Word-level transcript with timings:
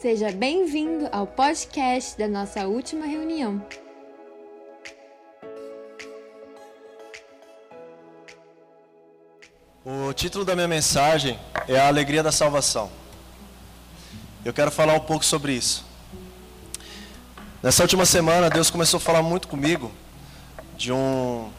Seja 0.00 0.30
bem-vindo 0.30 1.08
ao 1.10 1.26
podcast 1.26 2.16
da 2.16 2.28
nossa 2.28 2.68
última 2.68 3.04
reunião. 3.04 3.60
O 9.84 10.12
título 10.12 10.44
da 10.44 10.54
minha 10.54 10.68
mensagem 10.68 11.36
é 11.66 11.80
A 11.80 11.88
Alegria 11.88 12.22
da 12.22 12.30
Salvação. 12.30 12.88
Eu 14.44 14.52
quero 14.52 14.70
falar 14.70 14.94
um 14.94 15.00
pouco 15.00 15.24
sobre 15.24 15.52
isso. 15.52 15.84
Nessa 17.60 17.82
última 17.82 18.06
semana, 18.06 18.48
Deus 18.48 18.70
começou 18.70 18.98
a 18.98 19.00
falar 19.00 19.22
muito 19.24 19.48
comigo 19.48 19.90
de 20.76 20.92
um 20.92 21.50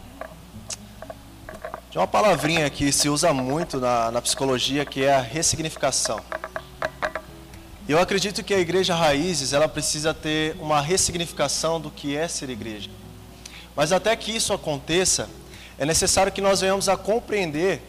de 1.91 1.97
uma 1.97 2.07
palavrinha 2.07 2.69
que 2.69 2.89
se 2.93 3.09
usa 3.09 3.33
muito 3.33 3.81
na, 3.81 4.11
na 4.11 4.21
psicologia, 4.21 4.85
que 4.85 5.03
é 5.03 5.13
a 5.13 5.19
ressignificação. 5.19 6.21
Eu 7.89 7.97
acredito 7.97 8.43
que 8.43 8.53
a 8.53 8.59
igreja 8.59 8.93
Raízes, 8.93 9.51
ela 9.51 9.67
precisa 9.67 10.13
ter 10.13 10.55
uma 10.59 10.79
ressignificação 10.79 11.81
do 11.81 11.89
que 11.89 12.15
é 12.15 12.27
ser 12.27 12.47
igreja. 12.51 12.87
Mas 13.75 13.91
até 13.91 14.15
que 14.15 14.31
isso 14.31 14.53
aconteça, 14.53 15.27
é 15.75 15.87
necessário 15.87 16.31
que 16.31 16.39
nós 16.39 16.61
venhamos 16.61 16.87
a 16.87 16.95
compreender 16.95 17.81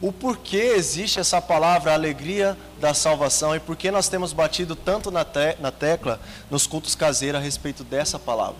o 0.00 0.10
porquê 0.10 0.72
existe 0.74 1.20
essa 1.20 1.38
palavra 1.42 1.92
alegria 1.92 2.56
da 2.80 2.94
salvação 2.94 3.54
e 3.54 3.60
por 3.60 3.76
que 3.76 3.90
nós 3.90 4.08
temos 4.08 4.32
batido 4.32 4.74
tanto 4.74 5.10
na, 5.10 5.22
te 5.22 5.54
na 5.60 5.70
tecla 5.70 6.18
nos 6.50 6.66
cultos 6.66 6.94
caseiros 6.94 7.38
a 7.38 7.44
respeito 7.44 7.84
dessa 7.84 8.18
palavra. 8.18 8.56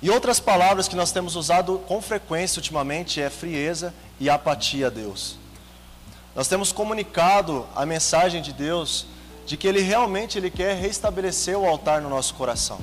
E 0.00 0.08
outras 0.08 0.38
palavras 0.38 0.86
que 0.86 0.94
nós 0.94 1.10
temos 1.10 1.34
usado 1.34 1.80
com 1.88 2.00
frequência 2.00 2.60
ultimamente 2.60 3.20
é 3.20 3.28
frieza 3.28 3.92
e 4.20 4.30
apatia 4.30 4.86
a 4.86 4.90
Deus. 4.90 5.34
Nós 6.36 6.46
temos 6.46 6.70
comunicado 6.70 7.66
a 7.74 7.84
mensagem 7.84 8.40
de 8.40 8.52
Deus 8.52 9.06
de 9.46 9.56
que 9.56 9.66
Ele 9.66 9.80
realmente 9.80 10.38
ele 10.38 10.50
quer 10.50 10.76
restabelecer 10.76 11.58
o 11.58 11.66
altar 11.66 12.00
no 12.00 12.08
nosso 12.08 12.34
coração. 12.34 12.78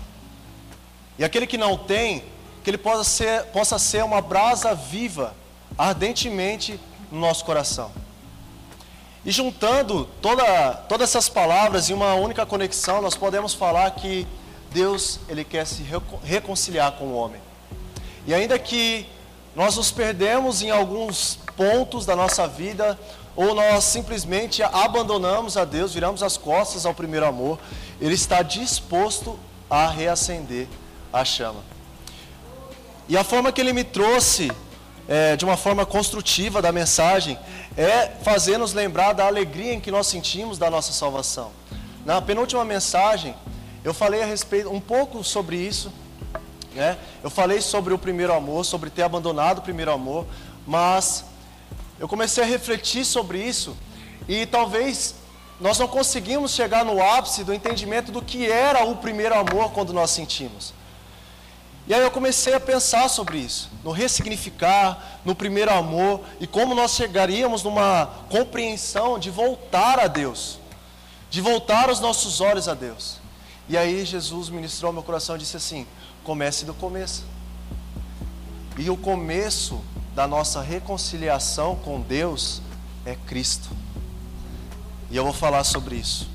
E 1.18 1.24
aquele 1.24 1.48
que 1.48 1.58
não 1.58 1.78
tem, 1.78 2.24
que 2.64 2.70
ele 2.70 2.78
possa 2.78 3.04
ser, 3.04 3.44
possa 3.46 3.80
ser 3.80 4.04
uma 4.04 4.22
brasa 4.22 4.76
viva, 4.76 5.34
ardentemente 5.78 6.80
no 7.12 7.20
nosso 7.20 7.44
coração. 7.44 7.92
E 9.26 9.32
juntando 9.32 10.06
toda, 10.22 10.74
todas 10.88 11.10
essas 11.10 11.28
palavras 11.28 11.90
em 11.90 11.94
uma 11.94 12.14
única 12.14 12.46
conexão, 12.46 13.02
nós 13.02 13.16
podemos 13.16 13.54
falar 13.54 13.90
que 13.92 14.28
Deus 14.72 15.20
ele 15.28 15.44
quer 15.44 15.66
se 15.66 15.84
reconciliar 16.24 16.94
com 16.94 17.06
o 17.06 17.16
homem. 17.16 17.42
E 18.26 18.34
ainda 18.34 18.60
que 18.60 19.08
nós 19.56 19.76
nos 19.76 19.92
perdemos 19.92 20.62
em 20.62 20.70
alguns 20.70 21.40
pontos 21.56 22.06
da 22.06 22.16
nossa 22.16 22.48
vida, 22.48 22.98
ou 23.38 23.54
nós 23.54 23.84
simplesmente 23.84 24.64
abandonamos 24.64 25.58
a 25.58 25.64
Deus, 25.64 25.94
viramos 25.94 26.24
as 26.24 26.38
costas 26.38 26.88
ao 26.88 26.94
primeiro 26.94 27.26
amor, 27.26 27.60
Ele 28.02 28.16
está 28.16 28.42
disposto 28.42 29.40
a 29.70 29.88
reacender 29.88 30.68
a 31.14 31.24
chama. 31.24 31.64
E 33.08 33.16
a 33.16 33.24
forma 33.24 33.52
que 33.52 33.62
Ele 33.62 33.74
me 33.74 33.84
trouxe, 33.84 34.52
é, 35.08 35.36
de 35.36 35.46
uma 35.46 35.56
forma 35.56 35.86
construtiva 35.86 36.64
da 36.64 36.72
mensagem, 36.72 37.38
é 37.78 38.08
fazer 38.24 38.58
nos 38.58 38.74
lembrar 38.74 39.14
da 39.14 39.28
alegria 39.28 39.72
em 39.72 39.80
que 39.80 39.92
nós 39.92 40.08
sentimos 40.08 40.58
da 40.58 40.72
nossa 40.72 40.92
salvação. 40.92 41.52
Na 42.04 42.20
penúltima 42.20 42.66
mensagem, 42.66 43.36
eu 43.84 43.94
falei 43.94 44.24
a 44.24 44.26
respeito 44.26 44.68
um 44.70 44.82
pouco 44.82 45.24
sobre 45.24 45.58
isso, 45.58 45.94
né? 46.74 46.98
Eu 47.24 47.30
falei 47.30 47.62
sobre 47.62 47.94
o 47.94 48.00
primeiro 48.00 48.34
amor, 48.34 48.66
sobre 48.66 48.90
ter 48.90 49.04
abandonado 49.04 49.60
o 49.60 49.62
primeiro 49.62 49.92
amor, 49.92 50.26
mas 50.66 51.24
eu 52.00 52.08
comecei 52.08 52.44
a 52.44 52.48
refletir 52.48 53.06
sobre 53.06 53.42
isso 53.42 53.76
e 54.28 54.46
talvez 54.46 55.16
nós 55.60 55.80
não 55.80 55.88
conseguimos 55.88 56.52
chegar 56.52 56.86
no 56.86 57.02
ápice 57.02 57.44
do 57.44 57.54
entendimento 57.54 58.12
do 58.12 58.22
que 58.22 58.50
era 58.50 58.86
o 58.86 58.98
primeiro 58.98 59.36
amor 59.36 59.72
quando 59.72 59.92
nós 59.92 60.12
sentimos. 60.12 60.74
E 61.88 61.94
aí 61.94 62.02
eu 62.02 62.12
comecei 62.12 62.54
a 62.54 62.60
pensar 62.60 63.08
sobre 63.10 63.38
isso, 63.40 63.72
no 63.84 63.92
ressignificar, 63.92 65.20
no 65.24 65.34
primeiro 65.34 65.72
amor 65.74 66.22
e 66.40 66.46
como 66.46 66.76
nós 66.76 66.92
chegaríamos 66.92 67.64
numa 67.64 68.08
compreensão 68.30 69.18
de 69.18 69.32
voltar 69.32 69.98
a 69.98 70.08
Deus, 70.08 70.60
de 71.30 71.40
voltar 71.40 71.90
os 71.90 72.00
nossos 72.00 72.42
olhos 72.42 72.68
a 72.68 72.74
Deus. 72.74 73.20
E 73.70 73.78
aí 73.78 74.06
Jesus 74.06 74.50
ministrou 74.50 74.94
meu 74.94 75.02
coração 75.02 75.36
e 75.36 75.40
disse 75.40 75.58
assim: 75.58 75.88
comece 76.24 76.66
do 76.66 76.74
começo. 76.74 77.24
E 78.78 78.90
o 78.90 78.98
começo 78.98 79.82
da 80.18 80.26
nossa 80.26 80.62
reconciliação 80.64 81.76
com 81.76 82.02
Deus 82.02 82.60
é 83.06 83.16
Cristo. 83.28 83.70
E 85.12 85.16
eu 85.16 85.24
vou 85.24 85.32
falar 85.32 85.64
sobre 85.64 85.96
isso. 85.96 86.28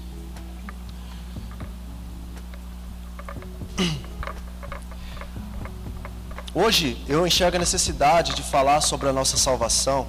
Hoje 6.55 6.97
eu 7.09 7.27
enxergo 7.27 7.57
a 7.57 7.59
necessidade 7.59 8.37
de 8.37 8.43
falar 8.45 8.83
sobre 8.83 9.09
a 9.09 9.13
nossa 9.13 9.37
salvação, 9.37 10.07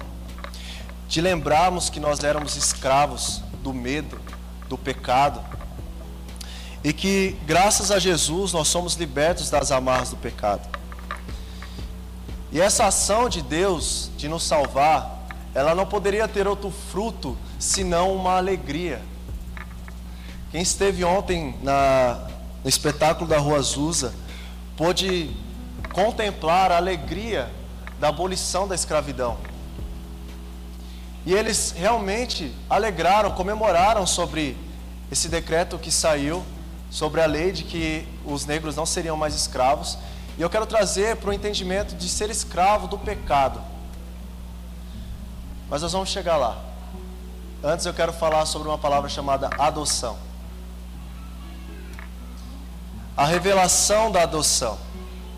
de 1.08 1.20
lembrarmos 1.20 1.90
que 1.90 1.98
nós 1.98 2.22
éramos 2.22 2.54
escravos 2.54 3.42
do 3.60 3.74
medo, 3.74 4.20
do 4.68 4.78
pecado, 4.78 5.44
e 6.84 6.92
que, 6.92 7.36
graças 7.44 7.90
a 7.90 7.98
Jesus, 7.98 8.52
nós 8.52 8.68
somos 8.68 8.94
libertos 8.94 9.50
das 9.50 9.72
amarras 9.72 10.10
do 10.10 10.16
pecado. 10.16 10.73
E 12.54 12.60
essa 12.60 12.86
ação 12.86 13.28
de 13.28 13.42
Deus 13.42 14.12
de 14.16 14.28
nos 14.28 14.44
salvar, 14.44 15.26
ela 15.52 15.74
não 15.74 15.84
poderia 15.84 16.28
ter 16.28 16.46
outro 16.46 16.70
fruto 16.70 17.36
senão 17.58 18.14
uma 18.14 18.36
alegria. 18.36 19.02
Quem 20.52 20.62
esteve 20.62 21.02
ontem 21.02 21.58
na, 21.64 22.28
no 22.62 22.68
espetáculo 22.68 23.28
da 23.28 23.38
Rua 23.38 23.58
Azusa 23.58 24.14
pôde 24.76 25.34
contemplar 25.92 26.70
a 26.70 26.76
alegria 26.76 27.50
da 27.98 28.06
abolição 28.06 28.68
da 28.68 28.76
escravidão. 28.76 29.36
E 31.26 31.34
eles 31.34 31.74
realmente 31.76 32.54
alegraram, 32.70 33.32
comemoraram 33.32 34.06
sobre 34.06 34.56
esse 35.10 35.28
decreto 35.28 35.76
que 35.76 35.90
saiu 35.90 36.44
sobre 36.88 37.20
a 37.20 37.26
lei 37.26 37.50
de 37.50 37.64
que 37.64 38.06
os 38.24 38.46
negros 38.46 38.76
não 38.76 38.86
seriam 38.86 39.16
mais 39.16 39.34
escravos. 39.34 39.98
E 40.36 40.42
eu 40.42 40.50
quero 40.50 40.66
trazer 40.66 41.16
para 41.16 41.30
o 41.30 41.32
entendimento 41.32 41.94
de 41.94 42.08
ser 42.08 42.30
escravo 42.30 42.88
do 42.88 42.98
pecado. 42.98 43.60
Mas 45.70 45.82
nós 45.82 45.92
vamos 45.92 46.08
chegar 46.08 46.36
lá. 46.36 46.58
Antes 47.62 47.86
eu 47.86 47.94
quero 47.94 48.12
falar 48.12 48.44
sobre 48.46 48.68
uma 48.68 48.78
palavra 48.78 49.08
chamada 49.08 49.48
adoção. 49.58 50.18
A 53.16 53.24
revelação 53.24 54.10
da 54.10 54.22
adoção 54.22 54.78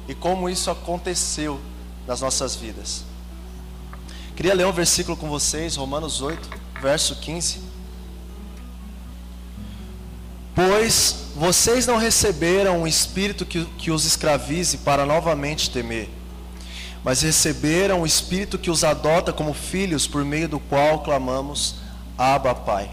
e 0.08 0.14
como 0.14 0.48
isso 0.48 0.70
aconteceu 0.70 1.60
nas 2.06 2.20
nossas 2.20 2.56
vidas. 2.56 3.04
Queria 4.34 4.54
ler 4.54 4.66
um 4.66 4.72
versículo 4.72 5.16
com 5.16 5.28
vocês, 5.28 5.76
Romanos 5.76 6.20
8, 6.20 6.48
verso 6.80 7.16
15. 7.16 7.65
Pois 10.56 11.26
vocês 11.36 11.86
não 11.86 11.98
receberam 11.98 12.80
um 12.80 12.86
espírito 12.86 13.44
que, 13.44 13.66
que 13.76 13.90
os 13.90 14.06
escravize 14.06 14.78
para 14.78 15.04
novamente 15.04 15.68
temer, 15.68 16.08
mas 17.04 17.20
receberam 17.20 18.00
o 18.00 18.06
espírito 18.06 18.56
que 18.56 18.70
os 18.70 18.82
adota 18.82 19.34
como 19.34 19.52
filhos, 19.52 20.06
por 20.06 20.24
meio 20.24 20.48
do 20.48 20.58
qual 20.58 21.00
clamamos: 21.00 21.74
Abba, 22.16 22.54
Pai. 22.54 22.90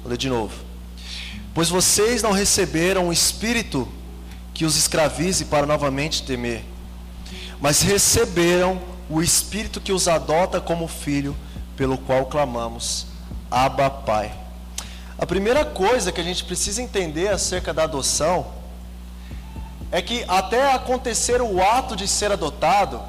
Vou 0.00 0.08
ler 0.08 0.16
de 0.16 0.30
novo. 0.30 0.54
Pois 1.52 1.68
vocês 1.68 2.22
não 2.22 2.32
receberam 2.32 3.08
um 3.08 3.12
espírito 3.12 3.86
que 4.54 4.64
os 4.64 4.74
escravize 4.74 5.44
para 5.44 5.66
novamente 5.66 6.22
temer, 6.22 6.64
mas 7.60 7.82
receberam 7.82 8.80
o 9.10 9.20
espírito 9.20 9.82
que 9.82 9.92
os 9.92 10.08
adota 10.08 10.62
como 10.62 10.88
filho, 10.88 11.36
pelo 11.76 11.98
qual 11.98 12.24
clamamos: 12.24 13.06
Abba, 13.50 13.90
Pai. 13.90 14.41
A 15.18 15.26
primeira 15.26 15.64
coisa 15.64 16.10
que 16.10 16.20
a 16.20 16.24
gente 16.24 16.44
precisa 16.44 16.82
entender 16.82 17.28
acerca 17.28 17.72
da 17.72 17.84
adoção 17.84 18.46
é 19.90 20.00
que 20.00 20.24
até 20.26 20.72
acontecer 20.72 21.40
o 21.42 21.62
ato 21.62 21.94
de 21.94 22.08
ser 22.08 22.32
adotado, 22.32 23.00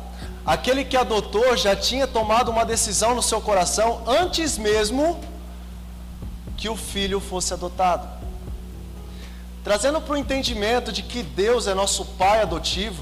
aquele 0.46 0.84
que 0.84 0.98
adotou 0.98 1.56
já 1.56 1.76
tinha 1.76 2.06
tomado 2.06 2.52
uma 2.52 2.66
decisão 2.66 3.16
no 3.16 3.24
seu 3.24 3.40
coração 3.40 4.04
antes 4.06 4.58
mesmo 4.58 5.20
que 6.58 6.68
o 6.68 6.76
filho 6.76 7.22
fosse 7.22 7.54
adotado. 7.54 8.08
Trazendo 9.64 10.02
para 10.02 10.14
o 10.14 10.18
entendimento 10.18 10.92
de 10.92 11.02
que 11.02 11.24
Deus 11.24 11.68
é 11.68 11.74
nosso 11.74 12.04
pai 12.04 12.42
adotivo, 12.42 13.02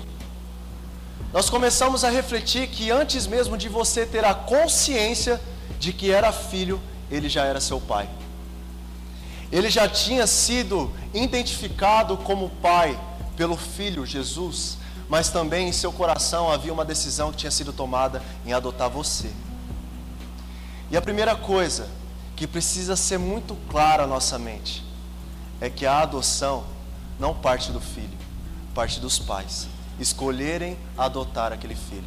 nós 1.33 1.49
começamos 1.49 2.03
a 2.03 2.09
refletir 2.09 2.67
que 2.67 2.91
antes 2.91 3.25
mesmo 3.25 3.57
de 3.57 3.67
você 3.67 4.05
ter 4.05 4.23
a 4.23 4.35
consciência 4.35 5.41
de 5.79 5.91
que 5.91 6.11
era 6.11 6.31
filho, 6.31 6.79
ele 7.09 7.27
já 7.27 7.45
era 7.45 7.59
seu 7.59 7.81
pai. 7.81 8.07
Ele 9.51 9.69
já 9.69 9.87
tinha 9.87 10.25
sido 10.25 10.91
identificado 11.13 12.15
como 12.17 12.49
pai 12.61 12.99
pelo 13.35 13.57
filho 13.57 14.05
Jesus, 14.05 14.77
mas 15.09 15.29
também 15.29 15.67
em 15.67 15.73
seu 15.73 15.91
coração 15.91 16.51
havia 16.51 16.71
uma 16.71 16.85
decisão 16.85 17.31
que 17.31 17.37
tinha 17.37 17.51
sido 17.51 17.73
tomada 17.73 18.21
em 18.45 18.53
adotar 18.53 18.89
você. 18.89 19.31
E 20.89 20.95
a 20.95 21.01
primeira 21.01 21.35
coisa 21.35 21.87
que 22.35 22.47
precisa 22.47 22.95
ser 22.95 23.17
muito 23.17 23.55
clara 23.69 24.03
à 24.03 24.07
nossa 24.07 24.39
mente 24.39 24.83
é 25.59 25.69
que 25.69 25.85
a 25.85 26.01
adoção 26.01 26.63
não 27.19 27.33
parte 27.33 27.71
do 27.71 27.79
filho, 27.79 28.17
parte 28.73 28.99
dos 28.99 29.19
pais 29.19 29.67
escolherem 29.99 30.77
adotar 30.97 31.53
aquele 31.53 31.75
filho. 31.75 32.05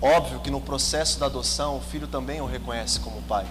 Óbvio 0.00 0.40
que 0.40 0.50
no 0.50 0.60
processo 0.60 1.18
da 1.18 1.26
adoção 1.26 1.76
o 1.76 1.80
filho 1.80 2.06
também 2.06 2.40
o 2.40 2.46
reconhece 2.46 3.00
como 3.00 3.20
pai, 3.22 3.46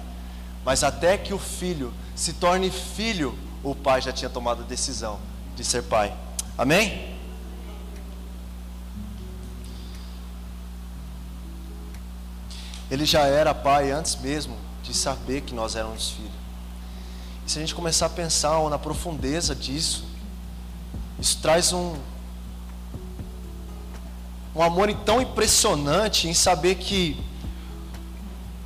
mas 0.65 0.83
até 0.83 1.15
que 1.15 1.31
o 1.31 1.37
filho 1.37 1.93
se 2.15 2.33
torne 2.33 2.71
filho, 2.71 3.37
o 3.63 3.75
pai 3.75 4.01
já 4.01 4.11
tinha 4.11 4.29
tomado 4.29 4.63
a 4.63 4.65
decisão 4.65 5.19
de 5.55 5.63
ser 5.63 5.83
pai. 5.83 6.11
Amém? 6.57 7.15
Ele 12.89 13.05
já 13.05 13.21
era 13.21 13.53
pai 13.53 13.91
antes 13.91 14.15
mesmo 14.15 14.57
de 14.81 14.93
saber 14.93 15.41
que 15.41 15.53
nós 15.53 15.75
éramos 15.75 16.09
filhos. 16.11 16.31
E 17.45 17.51
se 17.51 17.59
a 17.59 17.61
gente 17.61 17.75
começar 17.75 18.07
a 18.07 18.09
pensar 18.09 18.59
na 18.69 18.79
profundeza 18.79 19.53
disso, 19.53 20.05
isso 21.19 21.39
traz 21.41 21.73
um, 21.73 21.95
um 24.55 24.63
amor 24.63 24.91
tão 25.05 25.21
impressionante 25.21 26.27
em 26.27 26.33
saber 26.33 26.75
que, 26.75 27.23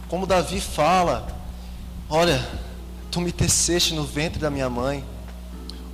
como 0.08 0.26
Davi 0.26 0.62
fala, 0.62 1.39
olha, 2.10 2.46
tu 3.12 3.22
me 3.22 3.32
teceste 3.32 3.94
no 3.94 4.04
ventre 4.04 4.40
da 4.40 4.50
minha 4.50 4.70
mãe, 4.70 5.06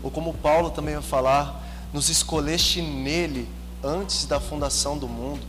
ou 0.02 0.10
como 0.10 0.34
Paulo 0.34 0.70
também 0.70 0.94
vai 0.94 1.04
falar, 1.04 1.64
nos 1.92 2.10
escolheste 2.10 2.82
nele 2.82 3.50
antes 3.84 4.26
da 4.26 4.40
fundação 4.40 4.98
do 4.98 5.08
mundo. 5.08 5.46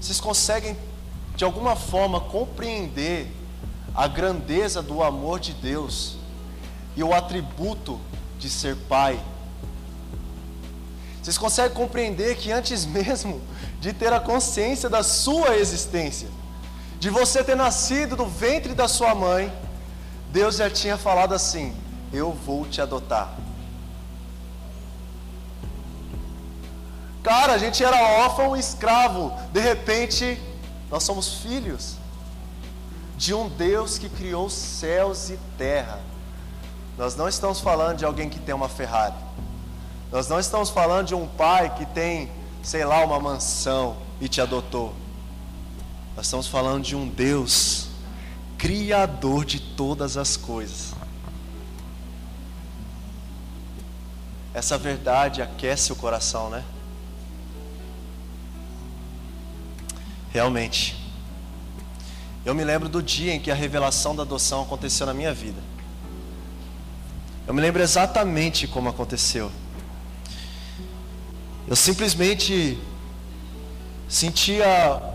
Vocês 0.00 0.20
conseguem, 0.20 0.76
de 1.36 1.44
alguma 1.44 1.76
forma, 1.76 2.20
compreender 2.20 3.30
a 3.94 4.06
grandeza 4.06 4.82
do 4.82 5.02
amor 5.02 5.38
de 5.38 5.52
Deus 5.52 6.16
e 6.96 7.02
o 7.02 7.12
atributo 7.12 8.00
de 8.38 8.50
ser 8.50 8.76
pai? 8.88 9.20
Vocês 11.22 11.38
conseguem 11.38 11.74
compreender 11.74 12.36
que 12.36 12.52
antes 12.52 12.84
mesmo 12.86 13.40
de 13.80 13.92
ter 13.92 14.12
a 14.12 14.20
consciência 14.20 14.88
da 14.90 15.02
sua 15.02 15.56
existência, 15.56 16.28
de 17.04 17.10
você 17.10 17.44
ter 17.44 17.54
nascido 17.54 18.16
do 18.16 18.24
ventre 18.24 18.72
da 18.72 18.88
sua 18.88 19.14
mãe, 19.14 19.52
Deus 20.30 20.56
já 20.56 20.70
tinha 20.70 20.96
falado 20.96 21.34
assim: 21.34 21.76
Eu 22.10 22.32
vou 22.32 22.64
te 22.64 22.80
adotar. 22.80 23.30
Cara, 27.22 27.52
a 27.52 27.58
gente 27.58 27.84
era 27.84 28.24
órfão 28.24 28.56
e 28.56 28.60
escravo, 28.60 29.30
de 29.52 29.60
repente, 29.60 30.40
nós 30.90 31.02
somos 31.02 31.42
filhos 31.42 31.96
de 33.18 33.34
um 33.34 33.50
Deus 33.50 33.98
que 33.98 34.08
criou 34.08 34.48
céus 34.48 35.28
e 35.28 35.38
terra. 35.58 36.00
Nós 36.96 37.14
não 37.16 37.28
estamos 37.28 37.60
falando 37.60 37.98
de 37.98 38.06
alguém 38.06 38.30
que 38.30 38.38
tem 38.38 38.54
uma 38.54 38.70
Ferrari. 38.70 39.14
Nós 40.10 40.26
não 40.26 40.40
estamos 40.40 40.70
falando 40.70 41.08
de 41.08 41.14
um 41.14 41.26
pai 41.26 41.68
que 41.74 41.84
tem, 41.84 42.30
sei 42.62 42.82
lá, 42.82 43.04
uma 43.04 43.20
mansão 43.20 43.94
e 44.22 44.26
te 44.26 44.40
adotou. 44.40 45.03
Nós 46.16 46.26
estamos 46.26 46.46
falando 46.46 46.84
de 46.84 46.94
um 46.94 47.08
Deus 47.08 47.88
criador 48.56 49.44
de 49.44 49.58
todas 49.58 50.16
as 50.16 50.36
coisas. 50.36 50.94
Essa 54.54 54.78
verdade 54.78 55.42
aquece 55.42 55.92
o 55.92 55.96
coração, 55.96 56.48
né? 56.48 56.64
Realmente. 60.32 60.96
Eu 62.44 62.54
me 62.54 62.62
lembro 62.62 62.88
do 62.88 63.02
dia 63.02 63.34
em 63.34 63.40
que 63.40 63.50
a 63.50 63.54
revelação 63.54 64.14
da 64.14 64.22
adoção 64.22 64.62
aconteceu 64.62 65.06
na 65.06 65.14
minha 65.14 65.34
vida. 65.34 65.60
Eu 67.46 67.52
me 67.52 67.60
lembro 67.60 67.82
exatamente 67.82 68.66
como 68.66 68.88
aconteceu. 68.88 69.50
Eu 71.66 71.74
simplesmente 71.74 72.78
sentia 74.08 75.13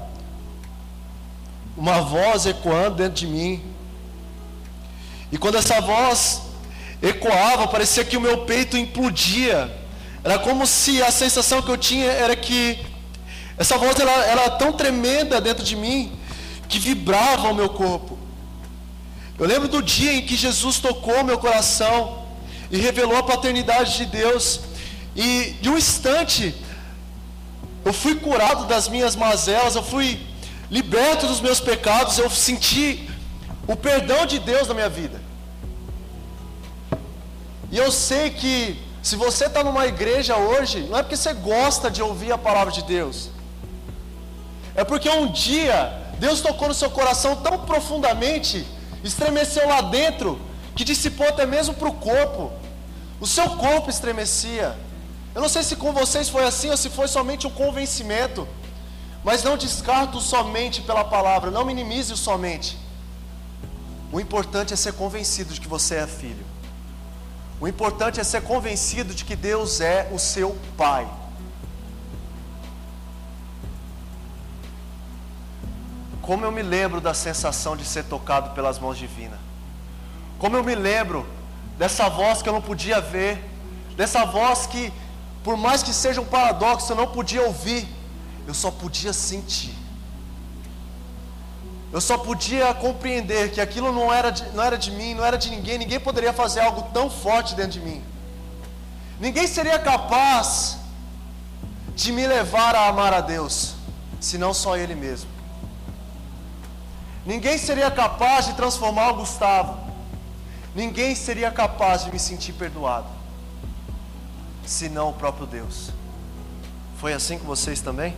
uma 1.79 2.01
voz 2.01 2.45
ecoando 2.45 2.97
dentro 2.97 3.13
de 3.13 3.27
mim. 3.27 3.63
E 5.31 5.37
quando 5.37 5.55
essa 5.55 5.79
voz 5.79 6.41
ecoava, 7.01 7.69
parecia 7.69 8.03
que 8.03 8.17
o 8.17 8.21
meu 8.21 8.39
peito 8.39 8.75
implodia. 8.75 9.73
Era 10.21 10.37
como 10.37 10.67
se 10.67 11.01
a 11.01 11.09
sensação 11.09 11.61
que 11.61 11.71
eu 11.71 11.77
tinha 11.77 12.11
era 12.11 12.35
que 12.35 12.77
essa 13.57 13.77
voz 13.77 13.97
ela, 13.97 14.11
era 14.25 14.49
tão 14.49 14.73
tremenda 14.73 15.39
dentro 15.39 15.63
de 15.63 15.77
mim 15.77 16.11
que 16.67 16.77
vibrava 16.77 17.49
o 17.49 17.55
meu 17.55 17.69
corpo. 17.69 18.19
Eu 19.37 19.47
lembro 19.47 19.69
do 19.69 19.81
dia 19.81 20.11
em 20.11 20.21
que 20.21 20.35
Jesus 20.35 20.79
tocou 20.79 21.23
meu 21.23 21.37
coração 21.37 22.25
e 22.69 22.77
revelou 22.77 23.15
a 23.15 23.23
paternidade 23.23 23.95
de 23.95 24.05
Deus. 24.05 24.59
E 25.15 25.55
de 25.61 25.69
um 25.69 25.77
instante, 25.77 26.53
eu 27.85 27.93
fui 27.93 28.15
curado 28.15 28.65
das 28.65 28.89
minhas 28.89 29.15
mazelas, 29.15 29.75
eu 29.75 29.83
fui 29.83 30.28
liberto 30.69 31.27
dos 31.27 31.41
meus 31.41 31.59
pecados, 31.59 32.17
eu 32.17 32.29
senti 32.29 33.09
o 33.67 33.75
perdão 33.75 34.25
de 34.25 34.39
Deus 34.39 34.67
na 34.67 34.73
minha 34.73 34.89
vida. 34.89 35.21
E 37.71 37.77
eu 37.77 37.91
sei 37.91 38.31
que 38.31 38.79
se 39.01 39.15
você 39.15 39.45
está 39.45 39.63
numa 39.63 39.87
igreja 39.87 40.35
hoje, 40.35 40.81
não 40.89 40.97
é 40.97 41.03
porque 41.03 41.15
você 41.15 41.33
gosta 41.33 41.89
de 41.89 42.01
ouvir 42.01 42.31
a 42.31 42.37
palavra 42.37 42.71
de 42.71 42.83
Deus, 42.83 43.29
é 44.75 44.83
porque 44.83 45.09
um 45.09 45.31
dia 45.31 45.99
Deus 46.19 46.41
tocou 46.41 46.67
no 46.67 46.73
seu 46.73 46.89
coração 46.89 47.37
tão 47.37 47.59
profundamente, 47.59 48.65
estremeceu 49.03 49.67
lá 49.67 49.81
dentro, 49.81 50.39
que 50.75 50.83
dissipou 50.83 51.27
até 51.27 51.45
mesmo 51.45 51.73
para 51.73 51.87
o 51.87 51.93
corpo. 51.93 52.51
O 53.19 53.27
seu 53.27 53.49
corpo 53.51 53.89
estremecia. 53.89 54.75
Eu 55.33 55.41
não 55.41 55.49
sei 55.49 55.63
se 55.63 55.75
com 55.75 55.91
vocês 55.93 56.29
foi 56.29 56.45
assim 56.45 56.69
ou 56.69 56.77
se 56.77 56.89
foi 56.89 57.07
somente 57.07 57.47
um 57.47 57.49
convencimento. 57.49 58.47
Mas 59.23 59.43
não 59.43 59.57
descarto 59.57 60.19
somente 60.19 60.81
pela 60.81 61.03
palavra, 61.03 61.51
não 61.51 61.65
minimize 61.65 62.13
o 62.13 62.17
somente. 62.17 62.77
O 64.11 64.19
importante 64.19 64.73
é 64.73 64.77
ser 64.77 64.93
convencido 64.93 65.53
de 65.53 65.61
que 65.61 65.67
você 65.67 65.95
é 65.95 66.07
filho. 66.07 66.45
O 67.61 67.67
importante 67.67 68.19
é 68.19 68.23
ser 68.23 68.41
convencido 68.41 69.13
de 69.13 69.25
que 69.25 69.35
Deus 69.35 69.81
é 69.81 70.09
o 70.11 70.17
seu 70.17 70.57
Pai. 70.77 71.07
Como 76.21 76.45
eu 76.45 76.51
me 76.51 76.61
lembro 76.61 77.01
da 77.01 77.13
sensação 77.13 77.75
de 77.75 77.83
ser 77.83 78.05
tocado 78.05 78.51
pelas 78.51 78.79
mãos 78.79 78.97
divinas. 78.97 79.39
Como 80.37 80.55
eu 80.55 80.63
me 80.63 80.75
lembro 80.75 81.25
dessa 81.77 82.07
voz 82.07 82.41
que 82.41 82.47
eu 82.47 82.53
não 82.53 82.61
podia 82.61 83.01
ver, 83.01 83.43
dessa 83.97 84.25
voz 84.25 84.65
que 84.65 84.93
por 85.43 85.57
mais 85.57 85.81
que 85.81 85.93
seja 85.93 86.21
um 86.21 86.25
paradoxo, 86.25 86.91
eu 86.91 86.95
não 86.95 87.07
podia 87.07 87.41
ouvir, 87.43 87.87
eu 88.47 88.53
só 88.53 88.71
podia 88.71 89.13
sentir. 89.13 89.75
Eu 91.91 91.99
só 91.99 92.17
podia 92.17 92.73
compreender 92.73 93.51
que 93.51 93.59
aquilo 93.59 93.91
não 93.91 94.13
era, 94.13 94.29
de, 94.29 94.47
não 94.51 94.63
era 94.63 94.77
de 94.77 94.91
mim, 94.91 95.13
não 95.13 95.25
era 95.25 95.37
de 95.37 95.49
ninguém, 95.49 95.77
ninguém 95.77 95.99
poderia 95.99 96.31
fazer 96.31 96.59
algo 96.59 96.83
tão 96.93 97.09
forte 97.09 97.55
dentro 97.55 97.71
de 97.71 97.81
mim. 97.81 98.03
Ninguém 99.19 99.47
seria 99.47 99.79
capaz 99.79 100.77
de 101.95 102.11
me 102.11 102.25
levar 102.27 102.75
a 102.75 102.87
amar 102.87 103.13
a 103.13 103.21
Deus, 103.21 103.73
senão 104.19 104.53
só 104.53 104.77
Ele 104.77 104.95
mesmo. 104.95 105.29
Ninguém 107.25 107.57
seria 107.57 107.89
capaz 107.91 108.45
de 108.45 108.53
transformar 108.53 109.09
o 109.09 109.15
Gustavo. 109.15 109.77
Ninguém 110.75 111.15
seria 111.15 111.51
capaz 111.51 112.05
de 112.05 112.11
me 112.11 112.19
sentir 112.19 112.53
perdoado 112.53 113.19
senão 114.69 115.09
o 115.09 115.13
próprio 115.13 115.47
Deus. 115.47 115.89
Foi 116.97 117.11
assim 117.13 117.37
com 117.39 117.45
vocês 117.45 117.81
também? 117.81 118.15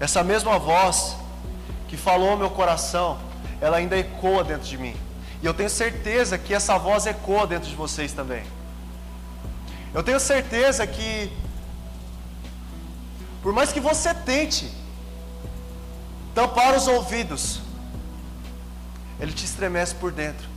Essa 0.00 0.24
mesma 0.24 0.58
voz 0.58 1.14
que 1.86 1.96
falou 1.96 2.30
ao 2.30 2.36
meu 2.38 2.48
coração, 2.48 3.18
ela 3.60 3.76
ainda 3.76 3.98
ecoa 3.98 4.42
dentro 4.42 4.66
de 4.66 4.78
mim. 4.78 4.96
E 5.42 5.46
eu 5.46 5.52
tenho 5.52 5.68
certeza 5.68 6.38
que 6.38 6.54
essa 6.54 6.78
voz 6.78 7.06
ecoa 7.06 7.46
dentro 7.46 7.68
de 7.68 7.76
vocês 7.76 8.12
também. 8.12 8.42
Eu 9.92 10.02
tenho 10.02 10.18
certeza 10.18 10.86
que, 10.86 11.30
por 13.42 13.52
mais 13.52 13.72
que 13.72 13.80
você 13.80 14.14
tente 14.14 14.72
tampar 16.34 16.74
os 16.74 16.88
ouvidos, 16.88 17.60
ele 19.18 19.32
te 19.32 19.44
estremece 19.44 19.94
por 19.94 20.12
dentro. 20.12 20.48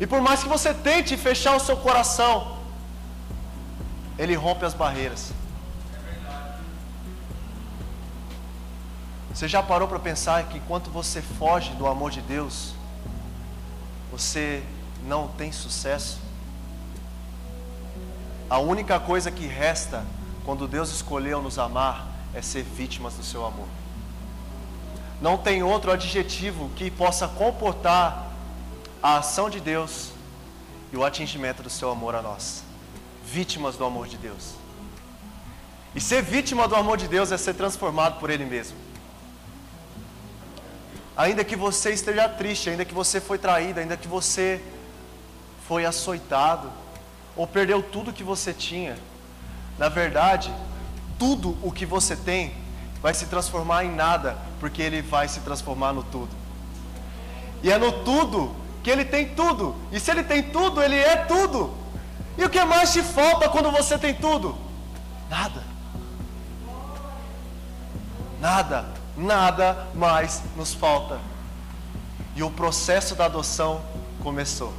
E 0.00 0.06
por 0.06 0.20
mais 0.20 0.42
que 0.42 0.48
você 0.48 0.74
tente 0.74 1.16
fechar 1.16 1.54
o 1.54 1.60
seu 1.60 1.76
coração, 1.76 2.58
ele 4.18 4.34
rompe 4.34 4.64
as 4.64 4.74
barreiras. 4.74 5.32
Você 9.36 9.46
já 9.46 9.62
parou 9.62 9.86
para 9.86 9.98
pensar 9.98 10.44
que 10.44 10.56
enquanto 10.56 10.88
você 10.88 11.20
foge 11.20 11.74
do 11.74 11.86
amor 11.86 12.10
de 12.10 12.22
Deus, 12.22 12.72
você 14.10 14.62
não 15.06 15.28
tem 15.28 15.52
sucesso? 15.52 16.18
A 18.48 18.56
única 18.58 18.98
coisa 18.98 19.30
que 19.30 19.46
resta 19.46 20.06
quando 20.42 20.66
Deus 20.66 20.90
escolheu 20.90 21.42
nos 21.42 21.58
amar 21.58 22.06
é 22.32 22.40
ser 22.40 22.62
vítimas 22.62 23.12
do 23.12 23.22
seu 23.22 23.44
amor. 23.44 23.68
Não 25.20 25.36
tem 25.36 25.62
outro 25.62 25.92
adjetivo 25.92 26.70
que 26.70 26.90
possa 26.90 27.28
comportar 27.28 28.30
a 29.02 29.18
ação 29.18 29.50
de 29.50 29.60
Deus 29.60 30.12
e 30.90 30.96
o 30.96 31.04
atingimento 31.04 31.62
do 31.62 31.68
seu 31.68 31.90
amor 31.90 32.14
a 32.14 32.22
nós. 32.22 32.64
Vítimas 33.22 33.76
do 33.76 33.84
amor 33.84 34.08
de 34.08 34.16
Deus. 34.16 34.54
E 35.94 36.00
ser 36.00 36.22
vítima 36.22 36.66
do 36.66 36.74
amor 36.74 36.96
de 36.96 37.06
Deus 37.06 37.30
é 37.30 37.36
ser 37.36 37.52
transformado 37.52 38.18
por 38.18 38.30
Ele 38.30 38.46
mesmo. 38.46 38.85
Ainda 41.16 41.42
que 41.44 41.56
você 41.56 41.92
esteja 41.92 42.28
triste, 42.28 42.68
ainda 42.68 42.84
que 42.84 42.92
você 42.92 43.20
foi 43.20 43.38
traído, 43.38 43.80
ainda 43.80 43.96
que 43.96 44.06
você 44.06 44.62
foi 45.66 45.86
açoitado, 45.86 46.70
ou 47.34 47.46
perdeu 47.46 47.82
tudo 47.82 48.12
que 48.12 48.22
você 48.22 48.52
tinha, 48.52 48.98
na 49.78 49.88
verdade, 49.88 50.52
tudo 51.18 51.56
o 51.62 51.72
que 51.72 51.86
você 51.86 52.14
tem 52.14 52.54
vai 53.00 53.14
se 53.14 53.26
transformar 53.26 53.84
em 53.84 53.94
nada, 53.94 54.36
porque 54.60 54.82
Ele 54.82 55.00
vai 55.00 55.28
se 55.28 55.40
transformar 55.40 55.92
no 55.92 56.02
tudo. 56.02 56.30
E 57.62 57.70
é 57.70 57.78
no 57.78 57.92
tudo 58.04 58.54
que 58.82 58.90
Ele 58.90 59.04
tem 59.04 59.34
tudo. 59.34 59.74
E 59.90 59.98
se 59.98 60.10
Ele 60.10 60.22
tem 60.22 60.42
tudo, 60.42 60.82
Ele 60.82 60.96
é 60.96 61.16
tudo. 61.16 61.74
E 62.36 62.44
o 62.44 62.50
que 62.50 62.62
mais 62.64 62.92
te 62.92 63.02
falta 63.02 63.48
quando 63.48 63.70
você 63.70 63.98
tem 63.98 64.14
tudo? 64.14 64.56
Nada. 65.30 65.62
Nada, 68.40 68.86
nada 69.16 69.86
mais 69.94 70.42
nos 70.56 70.74
falta. 70.74 71.18
E 72.34 72.42
o 72.42 72.50
processo 72.50 73.14
da 73.14 73.26
adoção 73.26 73.80
começou. 74.22 74.72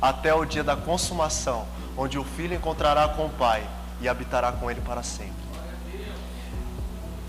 Até 0.00 0.34
o 0.34 0.44
dia 0.44 0.62
da 0.62 0.76
consumação, 0.76 1.66
onde 1.96 2.18
o 2.18 2.24
filho 2.24 2.54
encontrará 2.54 3.08
com 3.08 3.26
o 3.26 3.30
pai 3.30 3.66
e 4.00 4.08
habitará 4.08 4.52
com 4.52 4.70
ele 4.70 4.80
para 4.80 5.02
sempre. 5.02 5.44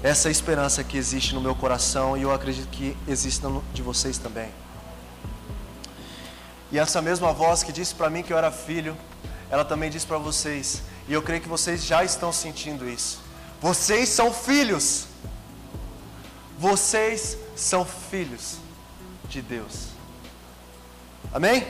Essa 0.03 0.27
é 0.27 0.29
a 0.29 0.31
esperança 0.31 0.83
que 0.83 0.97
existe 0.97 1.33
no 1.33 1.41
meu 1.41 1.55
coração 1.55 2.15
e 2.15 2.21
eu 2.21 2.31
acredito 2.31 2.67
que 2.69 2.95
existe 3.07 3.41
no 3.43 3.63
de 3.73 3.81
vocês 3.81 4.17
também. 4.17 4.49
E 6.71 6.77
essa 6.77 7.01
mesma 7.01 7.31
voz 7.31 7.63
que 7.63 7.71
disse 7.71 7.95
para 7.95 8.09
mim 8.09 8.21
que 8.21 8.33
eu 8.33 8.37
era 8.37 8.51
filho, 8.51 8.95
ela 9.49 9.63
também 9.63 9.89
disse 9.89 10.05
para 10.05 10.17
vocês, 10.17 10.83
e 11.07 11.13
eu 11.13 11.21
creio 11.21 11.41
que 11.41 11.47
vocês 11.47 11.83
já 11.83 12.03
estão 12.03 12.31
sentindo 12.31 12.87
isso. 12.87 13.19
Vocês 13.61 14.09
são 14.09 14.33
filhos. 14.33 15.07
Vocês 16.57 17.37
são 17.55 17.83
filhos 17.85 18.57
de 19.27 19.41
Deus. 19.41 19.87
Amém? 21.33 21.65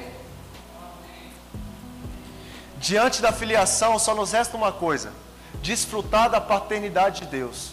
Diante 2.77 3.21
da 3.21 3.31
filiação, 3.31 3.97
só 3.97 4.13
nos 4.13 4.31
resta 4.31 4.55
uma 4.55 4.71
coisa: 4.71 5.11
desfrutar 5.61 6.29
da 6.29 6.39
paternidade 6.39 7.21
de 7.21 7.27
Deus. 7.27 7.71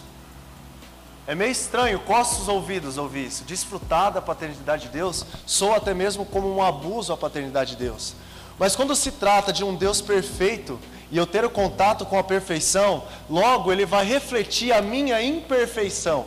É 1.25 1.33
meio 1.35 1.51
estranho, 1.51 1.99
coça 1.99 2.41
os 2.41 2.47
ouvidos 2.47 2.97
ouvir 2.97 3.27
isso. 3.27 3.43
Desfrutar 3.45 4.11
da 4.11 4.21
paternidade 4.21 4.87
de 4.87 4.89
Deus 4.89 5.25
soa 5.45 5.77
até 5.77 5.93
mesmo 5.93 6.25
como 6.25 6.53
um 6.53 6.61
abuso 6.61 7.13
à 7.13 7.17
paternidade 7.17 7.71
de 7.71 7.77
Deus. 7.77 8.13
Mas 8.59 8.75
quando 8.75 8.95
se 8.95 9.11
trata 9.11 9.53
de 9.53 9.63
um 9.63 9.75
Deus 9.75 10.01
perfeito 10.01 10.79
e 11.09 11.17
eu 11.17 11.25
ter 11.25 11.45
o 11.45 11.49
contato 11.49 12.05
com 12.05 12.17
a 12.19 12.23
perfeição, 12.23 13.03
logo 13.29 13.71
ele 13.71 13.85
vai 13.85 14.05
refletir 14.05 14.73
a 14.73 14.81
minha 14.81 15.21
imperfeição. 15.21 16.25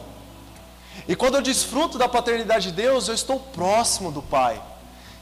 E 1.09 1.15
quando 1.15 1.37
eu 1.37 1.43
desfruto 1.43 1.99
da 1.99 2.09
paternidade 2.09 2.71
de 2.71 2.77
Deus, 2.77 3.09
eu 3.09 3.15
estou 3.15 3.39
próximo 3.39 4.11
do 4.11 4.23
Pai. 4.23 4.61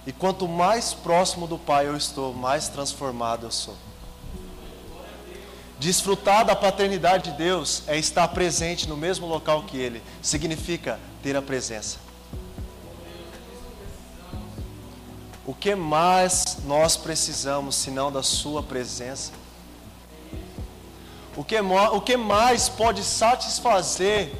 E 0.06 0.12
quanto 0.12 0.46
mais 0.46 0.92
próximo 0.92 1.46
do 1.46 1.58
Pai 1.58 1.86
eu 1.86 1.96
estou, 1.96 2.32
mais 2.34 2.68
transformado 2.68 3.46
eu 3.46 3.50
sou. 3.50 3.74
Desfrutar 5.78 6.44
da 6.44 6.54
paternidade 6.54 7.30
de 7.30 7.36
Deus 7.36 7.82
é 7.86 7.98
estar 7.98 8.28
presente 8.28 8.88
no 8.88 8.96
mesmo 8.96 9.26
local 9.26 9.64
que 9.64 9.76
Ele, 9.76 10.02
significa 10.22 10.98
ter 11.22 11.36
a 11.36 11.42
presença. 11.42 11.98
O 15.46 15.52
que 15.52 15.74
mais 15.74 16.58
nós 16.64 16.96
precisamos 16.96 17.74
senão 17.74 18.10
da 18.10 18.22
Sua 18.22 18.62
presença? 18.62 19.32
O 21.36 21.42
que, 21.42 21.56
o 21.60 22.00
que 22.00 22.16
mais 22.16 22.68
pode 22.68 23.02
satisfazer 23.02 24.32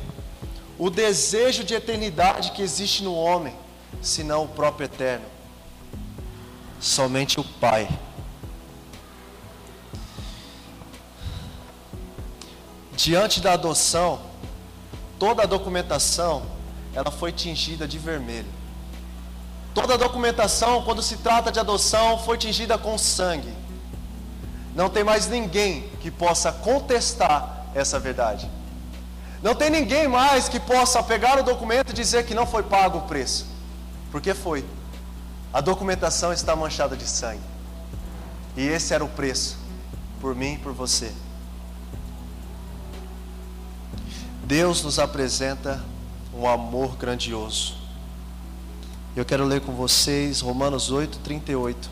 o 0.78 0.90
desejo 0.90 1.64
de 1.64 1.75
eternidade 1.75 2.52
que 2.52 2.62
existe 2.62 3.02
no 3.02 3.14
homem, 3.14 3.54
senão 4.02 4.45
o 4.45 4.49
próprio 4.49 4.87
Eterno? 4.87 5.26
Somente 6.81 7.38
o 7.38 7.45
Pai. 7.45 7.88
Diante 12.97 13.40
da 13.40 13.52
adoção, 13.52 14.21
toda 15.19 15.43
a 15.43 15.47
documentação 15.47 16.47
ela 16.95 17.11
foi 17.11 17.33
tingida 17.33 17.88
de 17.88 17.99
vermelho. 17.99 18.47
Toda 19.75 19.95
a 19.95 19.97
documentação, 19.97 20.83
quando 20.83 21.02
se 21.02 21.16
trata 21.16 21.50
de 21.50 21.59
adoção, 21.59 22.19
foi 22.19 22.38
tingida 22.38 22.78
com 22.78 22.97
sangue. 22.97 23.52
Não 24.75 24.88
tem 24.88 25.02
mais 25.02 25.26
ninguém 25.26 25.88
que 26.00 26.11
possa 26.11 26.52
contestar 26.52 27.66
essa 27.75 27.99
verdade. 27.99 28.49
Não 29.44 29.54
tem 29.54 29.68
ninguém 29.68 30.08
mais 30.08 30.48
que 30.48 30.58
possa 30.58 31.02
pegar 31.02 31.38
o 31.38 31.42
documento 31.42 31.90
e 31.90 31.92
dizer 31.92 32.24
que 32.24 32.34
não 32.34 32.46
foi 32.46 32.62
pago 32.62 33.00
o 33.00 33.02
preço. 33.02 33.46
Porque 34.10 34.32
foi. 34.32 34.64
A 35.52 35.60
documentação 35.60 36.32
está 36.32 36.56
manchada 36.56 36.96
de 36.96 37.06
sangue. 37.06 37.42
E 38.56 38.62
esse 38.66 38.94
era 38.94 39.04
o 39.04 39.08
preço. 39.08 39.58
Por 40.18 40.34
mim 40.34 40.54
e 40.54 40.58
por 40.58 40.72
você. 40.72 41.12
Deus 44.44 44.82
nos 44.82 44.98
apresenta 44.98 45.84
um 46.32 46.48
amor 46.48 46.96
grandioso. 46.96 47.76
Eu 49.14 49.26
quero 49.26 49.44
ler 49.44 49.60
com 49.60 49.74
vocês 49.74 50.40
Romanos 50.40 50.90
8, 50.90 51.18
38. 51.18 51.90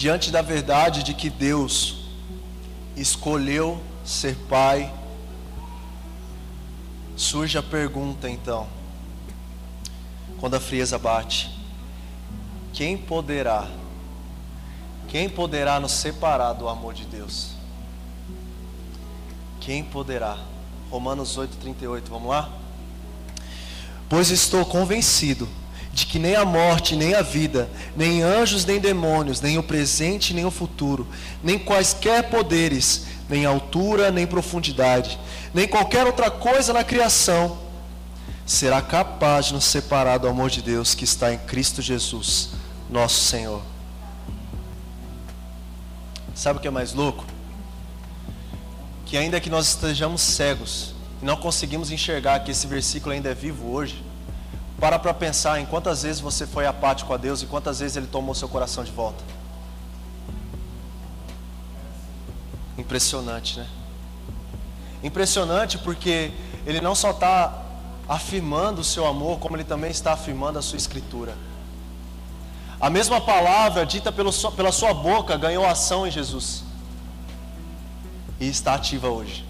Diante 0.00 0.30
da 0.30 0.40
verdade 0.40 1.02
de 1.02 1.12
que 1.12 1.28
Deus 1.28 1.96
escolheu 2.96 3.78
ser 4.02 4.34
pai, 4.48 4.90
surge 7.14 7.58
a 7.58 7.62
pergunta 7.62 8.26
então, 8.26 8.66
quando 10.38 10.54
a 10.54 10.58
frieza 10.58 10.98
bate: 10.98 11.50
quem 12.72 12.96
poderá 12.96 13.68
quem 15.06 15.28
poderá 15.28 15.78
nos 15.78 15.92
separar 15.92 16.54
do 16.54 16.66
amor 16.66 16.94
de 16.94 17.04
Deus? 17.04 17.50
Quem 19.60 19.84
poderá? 19.84 20.38
Romanos 20.90 21.36
8,38, 21.36 22.04
vamos 22.08 22.30
lá? 22.30 22.50
Pois 24.08 24.30
estou 24.30 24.64
convencido 24.64 25.46
de 26.00 26.06
que 26.06 26.18
nem 26.18 26.34
a 26.34 26.44
morte, 26.44 26.96
nem 26.96 27.14
a 27.14 27.22
vida, 27.22 27.68
nem 27.96 28.22
anjos, 28.22 28.64
nem 28.64 28.80
demônios, 28.80 29.40
nem 29.40 29.58
o 29.58 29.62
presente, 29.62 30.32
nem 30.32 30.44
o 30.44 30.50
futuro, 30.50 31.06
nem 31.42 31.58
quaisquer 31.58 32.30
poderes, 32.30 33.04
nem 33.28 33.44
altura, 33.44 34.10
nem 34.10 34.26
profundidade, 34.26 35.18
nem 35.52 35.68
qualquer 35.68 36.06
outra 36.06 36.30
coisa 36.30 36.72
na 36.72 36.82
criação, 36.82 37.58
será 38.46 38.80
capaz 38.80 39.46
de 39.46 39.54
nos 39.54 39.64
separar 39.64 40.18
do 40.18 40.26
amor 40.26 40.48
de 40.48 40.62
Deus 40.62 40.94
que 40.94 41.04
está 41.04 41.32
em 41.32 41.38
Cristo 41.38 41.82
Jesus, 41.82 42.50
nosso 42.88 43.22
Senhor. 43.22 43.62
Sabe 46.34 46.58
o 46.58 46.62
que 46.62 46.68
é 46.68 46.70
mais 46.70 46.94
louco? 46.94 47.26
Que 49.04 49.18
ainda 49.18 49.40
que 49.40 49.50
nós 49.50 49.68
estejamos 49.68 50.22
cegos 50.22 50.94
e 51.20 51.24
não 51.24 51.36
conseguimos 51.36 51.90
enxergar 51.90 52.40
que 52.40 52.50
esse 52.50 52.66
versículo 52.66 53.12
ainda 53.14 53.28
é 53.28 53.34
vivo 53.34 53.70
hoje, 53.70 54.02
para 54.80 54.98
para 54.98 55.12
pensar 55.12 55.60
em 55.60 55.66
quantas 55.66 56.02
vezes 56.02 56.20
você 56.20 56.46
foi 56.46 56.66
apático 56.66 57.12
a 57.12 57.18
Deus 57.18 57.42
e 57.42 57.46
quantas 57.46 57.80
vezes 57.80 57.98
Ele 57.98 58.06
tomou 58.06 58.34
seu 58.34 58.48
coração 58.48 58.82
de 58.82 58.90
volta. 58.90 59.22
Impressionante, 62.78 63.58
né? 63.58 63.68
Impressionante 65.02 65.76
porque 65.76 66.32
Ele 66.66 66.80
não 66.80 66.94
só 66.94 67.10
está 67.10 67.62
afirmando 68.08 68.80
o 68.80 68.84
seu 68.84 69.06
amor, 69.06 69.38
como 69.38 69.54
Ele 69.54 69.64
também 69.64 69.90
está 69.90 70.14
afirmando 70.14 70.58
a 70.58 70.62
sua 70.62 70.78
escritura. 70.78 71.36
A 72.80 72.88
mesma 72.88 73.20
palavra 73.20 73.84
dita 73.84 74.10
pelo, 74.10 74.32
pela 74.52 74.72
sua 74.72 74.94
boca 74.94 75.36
ganhou 75.36 75.66
ação 75.66 76.06
em 76.06 76.10
Jesus. 76.10 76.64
E 78.40 78.48
está 78.48 78.74
ativa 78.74 79.10
hoje. 79.10 79.44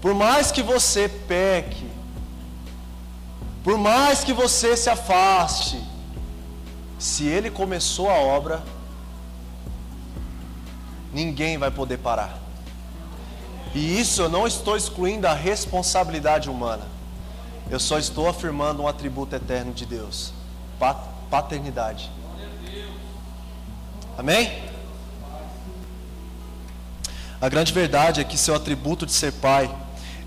Por 0.00 0.12
mais 0.12 0.50
que 0.50 0.60
você 0.60 1.08
peque, 1.08 1.87
por 3.68 3.76
mais 3.76 4.24
que 4.24 4.32
você 4.32 4.74
se 4.74 4.88
afaste, 4.88 5.78
se 6.98 7.26
Ele 7.26 7.50
começou 7.50 8.08
a 8.08 8.14
obra, 8.14 8.62
ninguém 11.12 11.58
vai 11.58 11.70
poder 11.70 11.98
parar. 11.98 12.38
E 13.74 14.00
isso 14.00 14.22
eu 14.22 14.30
não 14.30 14.46
estou 14.46 14.74
excluindo 14.74 15.28
a 15.28 15.34
responsabilidade 15.34 16.48
humana. 16.48 16.86
Eu 17.70 17.78
só 17.78 17.98
estou 17.98 18.26
afirmando 18.26 18.84
um 18.84 18.88
atributo 18.88 19.36
eterno 19.36 19.74
de 19.74 19.84
Deus 19.84 20.32
paternidade. 21.30 22.10
Amém? 24.16 24.62
A 27.38 27.50
grande 27.50 27.70
verdade 27.70 28.22
é 28.22 28.24
que 28.24 28.38
seu 28.38 28.54
atributo 28.54 29.04
de 29.04 29.12
ser 29.12 29.34
pai 29.34 29.70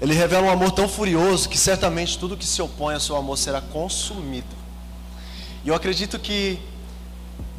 Ele 0.01 0.15
revela 0.15 0.47
um 0.47 0.49
amor 0.49 0.71
tão 0.71 0.89
furioso 0.89 1.47
que 1.47 1.57
certamente 1.59 2.17
tudo 2.17 2.35
que 2.35 2.45
se 2.45 2.59
opõe 2.59 2.95
ao 2.95 2.99
seu 2.99 3.15
amor 3.15 3.37
será 3.37 3.61
consumido. 3.61 4.55
E 5.63 5.69
eu 5.69 5.75
acredito 5.75 6.17
que 6.17 6.59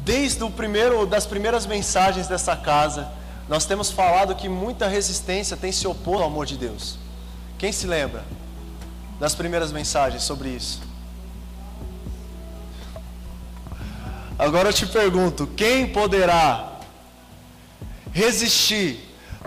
desde 0.03 0.43
o 0.43 0.51
primeiro 0.51 1.05
das 1.05 1.25
primeiras 1.25 1.65
mensagens 1.65 2.27
dessa 2.27 2.53
casa, 2.53 3.09
nós 3.47 3.65
temos 3.65 3.89
falado 3.89 4.35
que 4.35 4.49
muita 4.49 4.89
resistência 4.89 5.55
tem 5.55 5.71
se 5.71 5.87
oposto 5.87 6.21
ao 6.21 6.27
amor 6.27 6.45
de 6.45 6.57
Deus. 6.57 6.97
Quem 7.57 7.71
se 7.71 7.87
lembra 7.87 8.25
das 9.21 9.33
primeiras 9.33 9.71
mensagens 9.71 10.23
sobre 10.23 10.49
isso? 10.49 10.81
Agora 14.37 14.67
eu 14.67 14.73
te 14.73 14.85
pergunto: 14.85 15.47
quem 15.47 15.87
poderá 15.87 16.73
resistir 18.11 18.99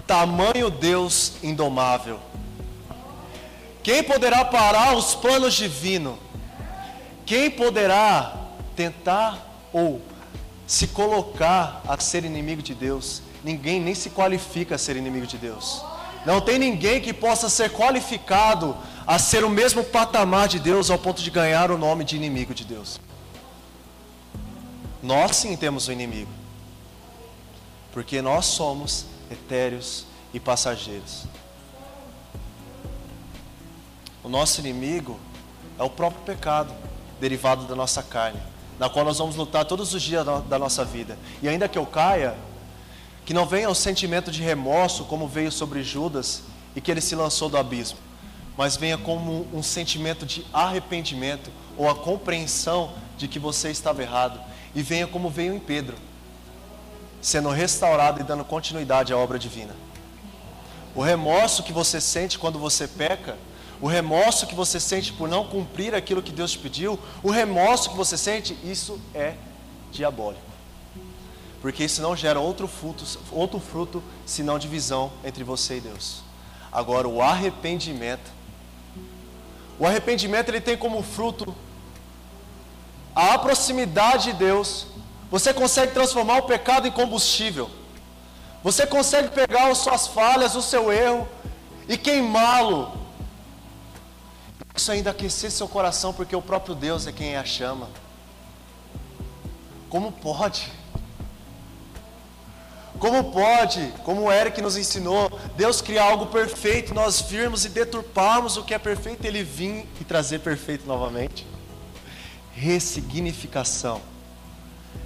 tamanho 0.06 0.70
Deus 0.70 1.34
indomável? 1.42 2.18
Quem 3.86 4.02
poderá 4.02 4.44
parar 4.44 4.96
os 4.96 5.14
planos 5.14 5.54
divinos? 5.54 6.18
Quem 7.24 7.48
poderá 7.48 8.34
tentar 8.74 9.38
ou 9.72 10.02
se 10.66 10.88
colocar 10.88 11.82
a 11.86 11.96
ser 12.00 12.24
inimigo 12.24 12.60
de 12.60 12.74
Deus? 12.74 13.22
Ninguém 13.44 13.80
nem 13.80 13.94
se 13.94 14.10
qualifica 14.10 14.74
a 14.74 14.78
ser 14.78 14.96
inimigo 14.96 15.24
de 15.24 15.38
Deus. 15.38 15.84
Não 16.24 16.40
tem 16.40 16.58
ninguém 16.58 17.00
que 17.00 17.12
possa 17.12 17.48
ser 17.48 17.70
qualificado 17.70 18.76
a 19.06 19.20
ser 19.20 19.44
o 19.44 19.48
mesmo 19.48 19.84
patamar 19.84 20.48
de 20.48 20.58
Deus 20.58 20.90
ao 20.90 20.98
ponto 20.98 21.22
de 21.22 21.30
ganhar 21.30 21.70
o 21.70 21.78
nome 21.78 22.02
de 22.02 22.16
inimigo 22.16 22.52
de 22.52 22.64
Deus. 22.64 23.00
Nós 25.00 25.36
sim 25.36 25.56
temos 25.56 25.86
um 25.86 25.92
inimigo. 25.92 26.32
Porque 27.92 28.20
nós 28.20 28.46
somos 28.46 29.06
etéreos 29.30 30.06
e 30.34 30.40
passageiros. 30.40 31.35
O 34.26 34.28
nosso 34.28 34.58
inimigo 34.58 35.20
é 35.78 35.84
o 35.84 35.88
próprio 35.88 36.20
pecado 36.22 36.74
derivado 37.20 37.64
da 37.66 37.76
nossa 37.76 38.02
carne, 38.02 38.40
na 38.76 38.90
qual 38.90 39.04
nós 39.04 39.18
vamos 39.18 39.36
lutar 39.36 39.64
todos 39.64 39.94
os 39.94 40.02
dias 40.02 40.26
da 40.48 40.58
nossa 40.58 40.84
vida. 40.84 41.16
E 41.40 41.48
ainda 41.48 41.68
que 41.68 41.78
eu 41.78 41.86
caia, 41.86 42.34
que 43.24 43.32
não 43.32 43.46
venha 43.46 43.70
o 43.70 43.74
sentimento 43.74 44.32
de 44.32 44.42
remorso 44.42 45.04
como 45.04 45.28
veio 45.28 45.52
sobre 45.52 45.80
Judas 45.84 46.42
e 46.74 46.80
que 46.80 46.90
ele 46.90 47.00
se 47.00 47.14
lançou 47.14 47.48
do 47.48 47.56
abismo, 47.56 47.98
mas 48.56 48.76
venha 48.76 48.98
como 48.98 49.46
um 49.54 49.62
sentimento 49.62 50.26
de 50.26 50.44
arrependimento 50.52 51.48
ou 51.78 51.88
a 51.88 51.94
compreensão 51.94 52.94
de 53.16 53.28
que 53.28 53.38
você 53.38 53.70
estava 53.70 54.02
errado 54.02 54.40
e 54.74 54.82
venha 54.82 55.06
como 55.06 55.30
veio 55.30 55.54
em 55.54 55.60
Pedro, 55.60 55.96
sendo 57.22 57.48
restaurado 57.50 58.20
e 58.20 58.24
dando 58.24 58.44
continuidade 58.44 59.12
à 59.12 59.16
obra 59.16 59.38
divina. 59.38 59.76
O 60.96 61.00
remorso 61.00 61.62
que 61.62 61.72
você 61.72 62.00
sente 62.00 62.40
quando 62.40 62.58
você 62.58 62.88
peca, 62.88 63.36
o 63.80 63.86
remorso 63.86 64.46
que 64.46 64.54
você 64.54 64.80
sente 64.80 65.12
por 65.12 65.28
não 65.28 65.46
cumprir 65.46 65.94
aquilo 65.94 66.22
que 66.22 66.32
Deus 66.32 66.52
te 66.52 66.58
pediu, 66.58 66.98
o 67.22 67.30
remorso 67.30 67.90
que 67.90 67.96
você 67.96 68.16
sente, 68.16 68.56
isso 68.64 69.00
é 69.14 69.34
diabólico. 69.92 70.42
Porque 71.60 71.84
isso 71.84 72.00
não 72.00 72.16
gera 72.16 72.38
outro 72.38 72.68
fruto, 72.68 73.04
outro 73.30 73.60
fruto 73.60 74.02
senão 74.24 74.58
divisão 74.58 75.12
entre 75.24 75.42
você 75.44 75.78
e 75.78 75.80
Deus. 75.80 76.22
Agora, 76.72 77.08
o 77.08 77.22
arrependimento, 77.22 78.30
o 79.78 79.86
arrependimento 79.86 80.48
ele 80.48 80.60
tem 80.60 80.76
como 80.76 81.02
fruto 81.02 81.54
a 83.14 83.38
proximidade 83.38 84.24
de 84.24 84.32
Deus, 84.34 84.86
você 85.30 85.54
consegue 85.54 85.92
transformar 85.92 86.36
o 86.36 86.42
pecado 86.42 86.86
em 86.86 86.92
combustível. 86.92 87.70
Você 88.62 88.86
consegue 88.86 89.28
pegar 89.30 89.70
as 89.70 89.78
suas 89.78 90.06
falhas, 90.06 90.54
o 90.54 90.60
seu 90.60 90.92
erro 90.92 91.26
e 91.88 91.96
queimá-lo. 91.96 93.05
Isso 94.76 94.92
ainda 94.92 95.10
aquecer 95.10 95.50
seu 95.50 95.66
coração, 95.66 96.12
porque 96.12 96.36
o 96.36 96.42
próprio 96.42 96.74
Deus 96.74 97.06
é 97.06 97.12
quem 97.12 97.36
a 97.36 97.44
chama. 97.44 97.88
Como 99.88 100.12
pode? 100.12 100.70
Como 102.98 103.32
pode, 103.32 103.92
como 104.04 104.22
o 104.22 104.32
Eric 104.32 104.60
nos 104.62 104.76
ensinou, 104.76 105.30
Deus 105.56 105.80
criar 105.80 106.04
algo 106.04 106.26
perfeito, 106.26 106.94
nós 106.94 107.20
virmos 107.20 107.64
e 107.64 107.68
deturparmos 107.68 108.56
o 108.56 108.64
que 108.64 108.72
é 108.72 108.78
perfeito, 108.78 109.24
Ele 109.24 109.42
vir 109.42 109.86
e 110.00 110.04
trazer 110.04 110.38
perfeito 110.40 110.86
novamente? 110.86 111.46
ressignificação. 112.56 114.00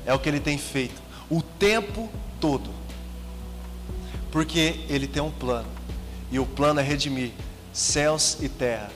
É 0.07 0.15
o 0.15 0.19
que 0.19 0.29
ele 0.29 0.41
tem 0.41 0.57
feito 0.57 1.03
o 1.29 1.43
tempo 1.43 2.09
todo. 2.41 2.71
Porque 4.31 4.81
ele 4.89 5.09
tem 5.09 5.23
um 5.23 5.31
plano. 5.31 5.69
E 6.31 6.39
o 6.39 6.47
plano 6.47 6.79
é 6.81 6.83
redimir 6.83 7.33
céus 7.73 8.39
e 8.41 8.49
terra. 8.49 8.91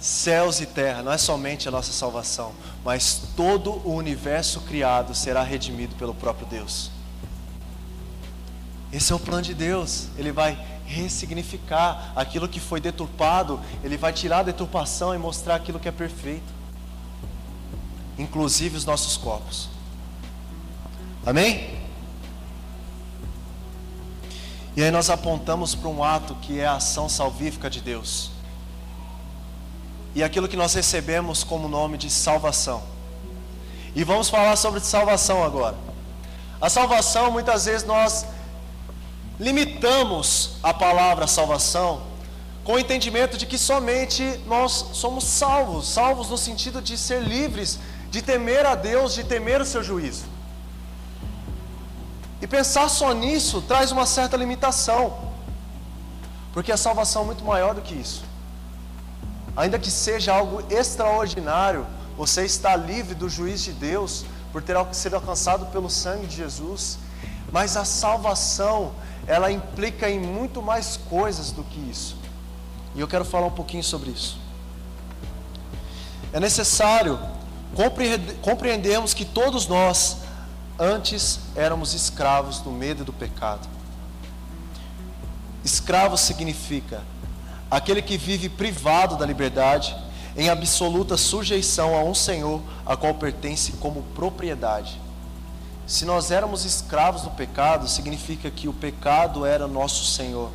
Céus 0.00 0.60
e 0.60 0.66
terra, 0.66 1.02
não 1.02 1.12
é 1.12 1.18
somente 1.18 1.68
a 1.68 1.70
nossa 1.70 1.92
salvação, 1.92 2.52
mas 2.84 3.22
todo 3.36 3.72
o 3.86 3.94
universo 3.94 4.60
criado 4.60 5.14
será 5.14 5.42
redimido 5.42 5.94
pelo 5.96 6.14
próprio 6.14 6.46
Deus. 6.46 6.90
Esse 8.92 9.12
é 9.12 9.16
o 9.16 9.18
plano 9.18 9.42
de 9.42 9.54
Deus. 9.54 10.08
Ele 10.16 10.30
vai 10.30 10.58
ressignificar 10.84 12.12
aquilo 12.14 12.46
que 12.46 12.60
foi 12.60 12.80
deturpado, 12.80 13.60
ele 13.82 13.96
vai 13.96 14.12
tirar 14.12 14.40
a 14.40 14.42
deturpação 14.42 15.14
e 15.14 15.18
mostrar 15.18 15.54
aquilo 15.54 15.80
que 15.80 15.88
é 15.88 15.92
perfeito 15.92 16.64
inclusive 18.18 18.76
os 18.76 18.84
nossos 18.84 19.16
corpos. 19.16 19.68
Amém? 21.24 21.82
E 24.76 24.82
aí 24.82 24.90
nós 24.90 25.08
apontamos 25.08 25.74
para 25.74 25.88
um 25.88 26.02
ato 26.02 26.34
que 26.36 26.58
é 26.58 26.66
a 26.66 26.76
ação 26.76 27.08
salvífica 27.08 27.70
de 27.70 27.80
Deus. 27.80 28.30
E 30.14 30.22
aquilo 30.22 30.48
que 30.48 30.56
nós 30.56 30.74
recebemos 30.74 31.42
como 31.42 31.68
nome 31.68 31.98
de 31.98 32.10
salvação. 32.10 32.82
E 33.94 34.04
vamos 34.04 34.28
falar 34.28 34.56
sobre 34.56 34.80
salvação 34.80 35.42
agora. 35.42 35.76
A 36.60 36.68
salvação, 36.68 37.30
muitas 37.30 37.64
vezes 37.64 37.86
nós 37.86 38.26
limitamos 39.38 40.56
a 40.62 40.72
palavra 40.72 41.26
salvação 41.26 42.02
com 42.62 42.74
o 42.74 42.78
entendimento 42.78 43.36
de 43.36 43.44
que 43.44 43.58
somente 43.58 44.40
nós 44.46 44.72
somos 44.94 45.24
salvos, 45.24 45.86
salvos 45.86 46.30
no 46.30 46.38
sentido 46.38 46.80
de 46.80 46.96
ser 46.96 47.22
livres 47.22 47.78
de 48.10 48.22
temer 48.22 48.64
a 48.64 48.74
Deus, 48.76 49.12
de 49.12 49.24
temer 49.24 49.60
o 49.60 49.66
seu 49.66 49.82
juízo. 49.82 50.24
E 52.40 52.46
pensar 52.46 52.88
só 52.88 53.12
nisso 53.12 53.60
traz 53.62 53.90
uma 53.90 54.06
certa 54.06 54.36
limitação, 54.36 55.18
porque 56.52 56.70
a 56.70 56.76
salvação 56.76 57.22
é 57.22 57.24
muito 57.26 57.44
maior 57.44 57.74
do 57.74 57.82
que 57.82 57.94
isso. 57.94 58.24
Ainda 59.56 59.78
que 59.78 59.90
seja 59.90 60.34
algo 60.34 60.62
extraordinário, 60.70 61.86
você 62.16 62.44
está 62.44 62.74
livre 62.76 63.14
do 63.14 63.28
juízo 63.28 63.64
de 63.64 63.72
Deus 63.72 64.24
por 64.52 64.62
ter 64.62 64.76
sido 64.92 65.14
alcançado 65.14 65.66
pelo 65.66 65.90
sangue 65.90 66.26
de 66.26 66.36
Jesus, 66.36 66.98
mas 67.52 67.76
a 67.76 67.84
salvação, 67.84 68.92
ela 69.26 69.50
implica 69.50 70.08
em 70.08 70.18
muito 70.18 70.62
mais 70.62 70.96
coisas 70.96 71.50
do 71.50 71.62
que 71.64 71.78
isso. 71.90 72.16
E 72.94 73.00
eu 73.00 73.08
quero 73.08 73.24
falar 73.24 73.46
um 73.46 73.52
pouquinho 73.52 73.82
sobre 73.82 74.10
isso. 74.10 74.38
É 76.32 76.40
necessário 76.40 77.18
compreendemos 78.42 79.14
que 79.14 79.24
todos 79.24 79.66
nós 79.66 80.18
antes 80.78 81.40
éramos 81.56 81.92
escravos 81.94 82.60
do 82.60 82.70
medo 82.70 83.02
e 83.02 83.04
do 83.04 83.12
pecado. 83.12 83.68
Escravo 85.64 86.16
significa 86.16 87.02
aquele 87.74 88.00
que 88.00 88.16
vive 88.16 88.48
privado 88.48 89.16
da 89.16 89.26
liberdade, 89.26 89.96
em 90.36 90.48
absoluta 90.48 91.16
sujeição 91.16 91.96
a 91.96 92.04
um 92.04 92.14
senhor 92.14 92.62
a 92.86 92.96
qual 92.96 93.14
pertence 93.14 93.72
como 93.72 94.02
propriedade. 94.14 95.00
Se 95.84 96.04
nós 96.04 96.30
éramos 96.30 96.64
escravos 96.64 97.22
do 97.22 97.30
pecado, 97.30 97.88
significa 97.88 98.48
que 98.48 98.68
o 98.68 98.72
pecado 98.72 99.44
era 99.44 99.66
nosso 99.66 100.04
senhor. 100.04 100.52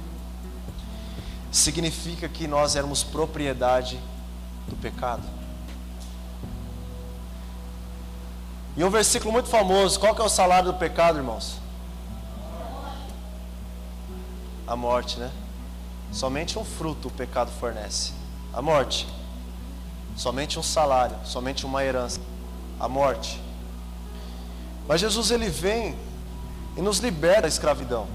Significa 1.52 2.30
que 2.30 2.48
nós 2.48 2.78
éramos 2.78 3.04
propriedade 3.04 4.00
do 4.70 4.78
pecado. 4.78 5.24
E 8.78 8.84
um 8.84 8.90
versículo 8.90 9.34
muito 9.34 9.50
famoso, 9.50 10.00
qual 10.00 10.16
que 10.16 10.22
é 10.22 10.24
o 10.24 10.30
salário 10.30 10.72
do 10.72 10.78
pecado, 10.78 11.18
irmãos? 11.18 11.58
A 14.66 14.76
morte, 14.78 15.20
né? 15.20 15.30
Somente 16.12 16.58
um 16.58 16.66
fruto 16.66 17.08
o 17.08 17.12
pecado 17.12 17.52
fornece. 17.60 18.14
A 18.54 18.62
morte. 18.62 19.08
Somente 20.16 20.60
um 20.60 20.64
salário, 20.64 21.16
somente 21.24 21.66
uma 21.66 21.84
herança. 21.84 22.20
A 22.80 22.88
morte. 22.88 23.42
Mas 24.88 25.02
Jesus 25.02 25.32
ele 25.32 25.50
vem 25.50 25.96
e 26.76 26.82
nos 26.82 27.00
libera 27.00 27.44
da 27.44 27.48
escravidão. 27.48 28.08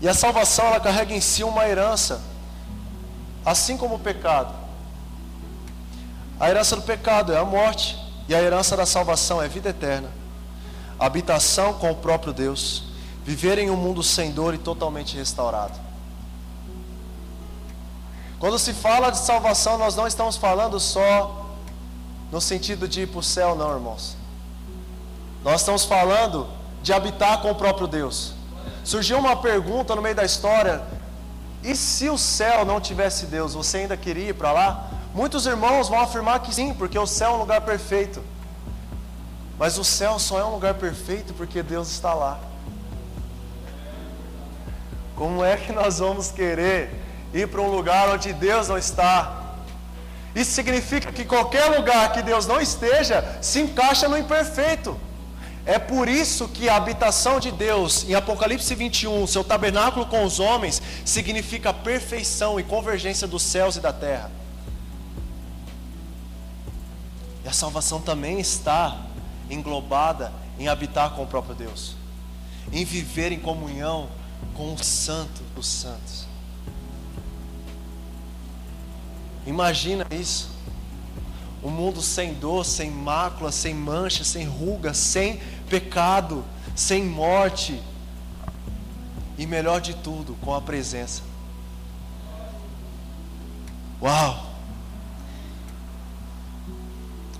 E 0.00 0.08
a 0.08 0.14
salvação 0.14 0.66
ela 0.66 0.80
carrega 0.80 1.14
em 1.14 1.20
si 1.20 1.42
uma 1.42 1.66
herança, 1.66 2.20
assim 3.44 3.76
como 3.76 3.96
o 3.96 3.98
pecado. 3.98 4.54
A 6.38 6.48
herança 6.48 6.76
do 6.76 6.82
pecado 6.82 7.32
é 7.32 7.38
a 7.38 7.44
morte. 7.44 8.08
E 8.28 8.34
a 8.34 8.42
herança 8.42 8.76
da 8.76 8.84
salvação 8.84 9.42
é 9.42 9.48
vida 9.48 9.70
eterna, 9.70 10.10
habitação 10.98 11.72
com 11.72 11.90
o 11.90 11.94
próprio 11.94 12.30
Deus, 12.30 12.84
viver 13.24 13.56
em 13.58 13.70
um 13.70 13.76
mundo 13.76 14.02
sem 14.02 14.30
dor 14.30 14.52
e 14.52 14.58
totalmente 14.58 15.16
restaurado. 15.16 15.87
Quando 18.38 18.58
se 18.58 18.72
fala 18.72 19.10
de 19.10 19.18
salvação, 19.18 19.76
nós 19.76 19.96
não 19.96 20.06
estamos 20.06 20.36
falando 20.36 20.78
só 20.78 21.46
no 22.30 22.40
sentido 22.40 22.86
de 22.86 23.02
ir 23.02 23.08
para 23.08 23.18
o 23.18 23.22
céu, 23.22 23.56
não, 23.56 23.72
irmãos. 23.72 24.16
Nós 25.42 25.60
estamos 25.60 25.84
falando 25.84 26.46
de 26.82 26.92
habitar 26.92 27.40
com 27.42 27.50
o 27.50 27.54
próprio 27.54 27.86
Deus. 27.86 28.34
Surgiu 28.84 29.18
uma 29.18 29.36
pergunta 29.36 29.94
no 29.96 30.02
meio 30.02 30.14
da 30.14 30.24
história: 30.24 30.82
e 31.62 31.74
se 31.74 32.08
o 32.08 32.16
céu 32.16 32.64
não 32.64 32.80
tivesse 32.80 33.26
Deus, 33.26 33.54
você 33.54 33.78
ainda 33.78 33.96
queria 33.96 34.28
ir 34.28 34.34
para 34.34 34.52
lá? 34.52 34.90
Muitos 35.12 35.46
irmãos 35.46 35.88
vão 35.88 36.00
afirmar 36.00 36.40
que 36.40 36.54
sim, 36.54 36.72
porque 36.74 36.98
o 36.98 37.06
céu 37.06 37.32
é 37.32 37.34
um 37.34 37.38
lugar 37.38 37.60
perfeito. 37.62 38.22
Mas 39.58 39.76
o 39.76 39.84
céu 39.84 40.18
só 40.20 40.38
é 40.38 40.44
um 40.44 40.52
lugar 40.52 40.74
perfeito 40.74 41.34
porque 41.34 41.62
Deus 41.62 41.90
está 41.90 42.14
lá. 42.14 42.38
Como 45.16 45.44
é 45.44 45.56
que 45.56 45.72
nós 45.72 45.98
vamos 45.98 46.30
querer 46.30 47.07
ir 47.32 47.48
para 47.48 47.60
um 47.60 47.70
lugar 47.70 48.08
onde 48.08 48.32
Deus 48.32 48.68
não 48.68 48.78
está? 48.78 49.56
Isso 50.34 50.52
significa 50.52 51.10
que 51.10 51.24
qualquer 51.24 51.64
lugar 51.66 52.12
que 52.12 52.22
Deus 52.22 52.46
não 52.46 52.60
esteja 52.60 53.38
se 53.40 53.60
encaixa 53.60 54.08
no 54.08 54.16
imperfeito. 54.16 54.98
É 55.66 55.78
por 55.78 56.08
isso 56.08 56.48
que 56.48 56.68
a 56.68 56.76
habitação 56.76 57.40
de 57.40 57.50
Deus, 57.50 58.04
em 58.08 58.14
Apocalipse 58.14 58.74
21, 58.74 59.26
seu 59.26 59.44
tabernáculo 59.44 60.06
com 60.06 60.24
os 60.24 60.40
homens, 60.40 60.80
significa 61.04 61.74
perfeição 61.74 62.58
e 62.58 62.62
convergência 62.62 63.26
dos 63.26 63.42
céus 63.42 63.76
e 63.76 63.80
da 63.80 63.92
terra. 63.92 64.30
E 67.44 67.48
a 67.48 67.52
salvação 67.52 68.00
também 68.00 68.38
está 68.40 68.96
englobada 69.50 70.32
em 70.58 70.68
habitar 70.68 71.10
com 71.10 71.24
o 71.24 71.26
próprio 71.26 71.54
Deus, 71.54 71.96
em 72.72 72.84
viver 72.84 73.32
em 73.32 73.40
comunhão 73.40 74.08
com 74.54 74.72
o 74.72 74.78
Santo 74.78 75.42
dos 75.54 75.66
Santos. 75.66 76.27
Imagina 79.48 80.06
isso. 80.10 80.50
Um 81.64 81.70
mundo 81.70 82.02
sem 82.02 82.34
dor, 82.34 82.66
sem 82.66 82.90
mácula, 82.90 83.50
sem 83.50 83.72
mancha, 83.72 84.22
sem 84.22 84.44
ruga, 84.44 84.92
sem 84.92 85.40
pecado, 85.70 86.44
sem 86.76 87.02
morte. 87.02 87.82
E 89.38 89.46
melhor 89.46 89.80
de 89.80 89.94
tudo, 89.94 90.36
com 90.42 90.54
a 90.54 90.60
presença. 90.60 91.22
Uau! 94.02 94.46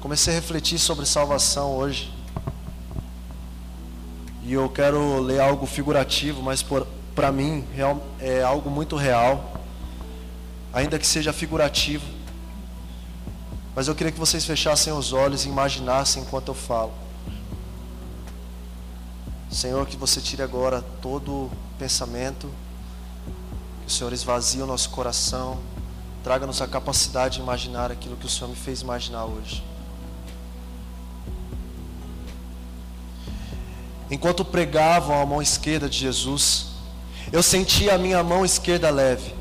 Comecei 0.00 0.32
a 0.32 0.36
refletir 0.36 0.78
sobre 0.78 1.04
salvação 1.04 1.76
hoje. 1.76 2.10
E 4.42 4.54
eu 4.54 4.66
quero 4.70 5.20
ler 5.20 5.40
algo 5.40 5.66
figurativo, 5.66 6.42
mas 6.42 6.64
para 7.14 7.30
mim 7.30 7.66
é 8.18 8.42
algo 8.42 8.70
muito 8.70 8.96
real. 8.96 9.57
Ainda 10.78 10.96
que 10.96 11.06
seja 11.08 11.32
figurativo. 11.32 12.06
Mas 13.74 13.88
eu 13.88 13.96
queria 13.96 14.12
que 14.12 14.18
vocês 14.18 14.44
fechassem 14.44 14.92
os 14.92 15.12
olhos 15.12 15.44
e 15.44 15.48
imaginassem 15.48 16.22
enquanto 16.22 16.46
eu 16.46 16.54
falo. 16.54 16.92
Senhor, 19.50 19.84
que 19.88 19.96
você 19.96 20.20
tire 20.20 20.40
agora 20.40 20.80
todo 21.02 21.50
pensamento, 21.80 22.48
que 23.82 23.88
o 23.88 23.90
Senhor 23.90 24.12
esvazie 24.12 24.62
o 24.62 24.66
nosso 24.66 24.90
coração, 24.90 25.58
traga-nos 26.22 26.62
a 26.62 26.68
capacidade 26.68 27.38
de 27.38 27.40
imaginar 27.40 27.90
aquilo 27.90 28.16
que 28.16 28.26
o 28.26 28.30
Senhor 28.30 28.48
me 28.48 28.54
fez 28.54 28.80
imaginar 28.80 29.24
hoje. 29.24 29.64
Enquanto 34.08 34.44
pregavam 34.44 35.20
a 35.20 35.26
mão 35.26 35.42
esquerda 35.42 35.88
de 35.88 35.98
Jesus, 35.98 36.66
eu 37.32 37.42
sentia 37.42 37.96
a 37.96 37.98
minha 37.98 38.22
mão 38.22 38.44
esquerda 38.44 38.90
leve. 38.90 39.37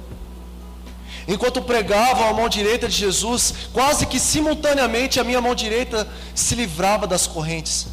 Enquanto 1.28 1.62
pregavam 1.62 2.28
a 2.30 2.34
mão 2.34 2.48
direita 2.48 2.88
de 2.88 2.96
Jesus, 2.96 3.54
quase 3.74 4.06
que 4.06 4.20
simultaneamente 4.20 5.20
a 5.20 5.24
minha 5.24 5.42
mão 5.42 5.54
direita 5.54 6.08
se 6.34 6.56
livrava 6.56 7.06
das 7.06 7.28
correntes 7.28 7.88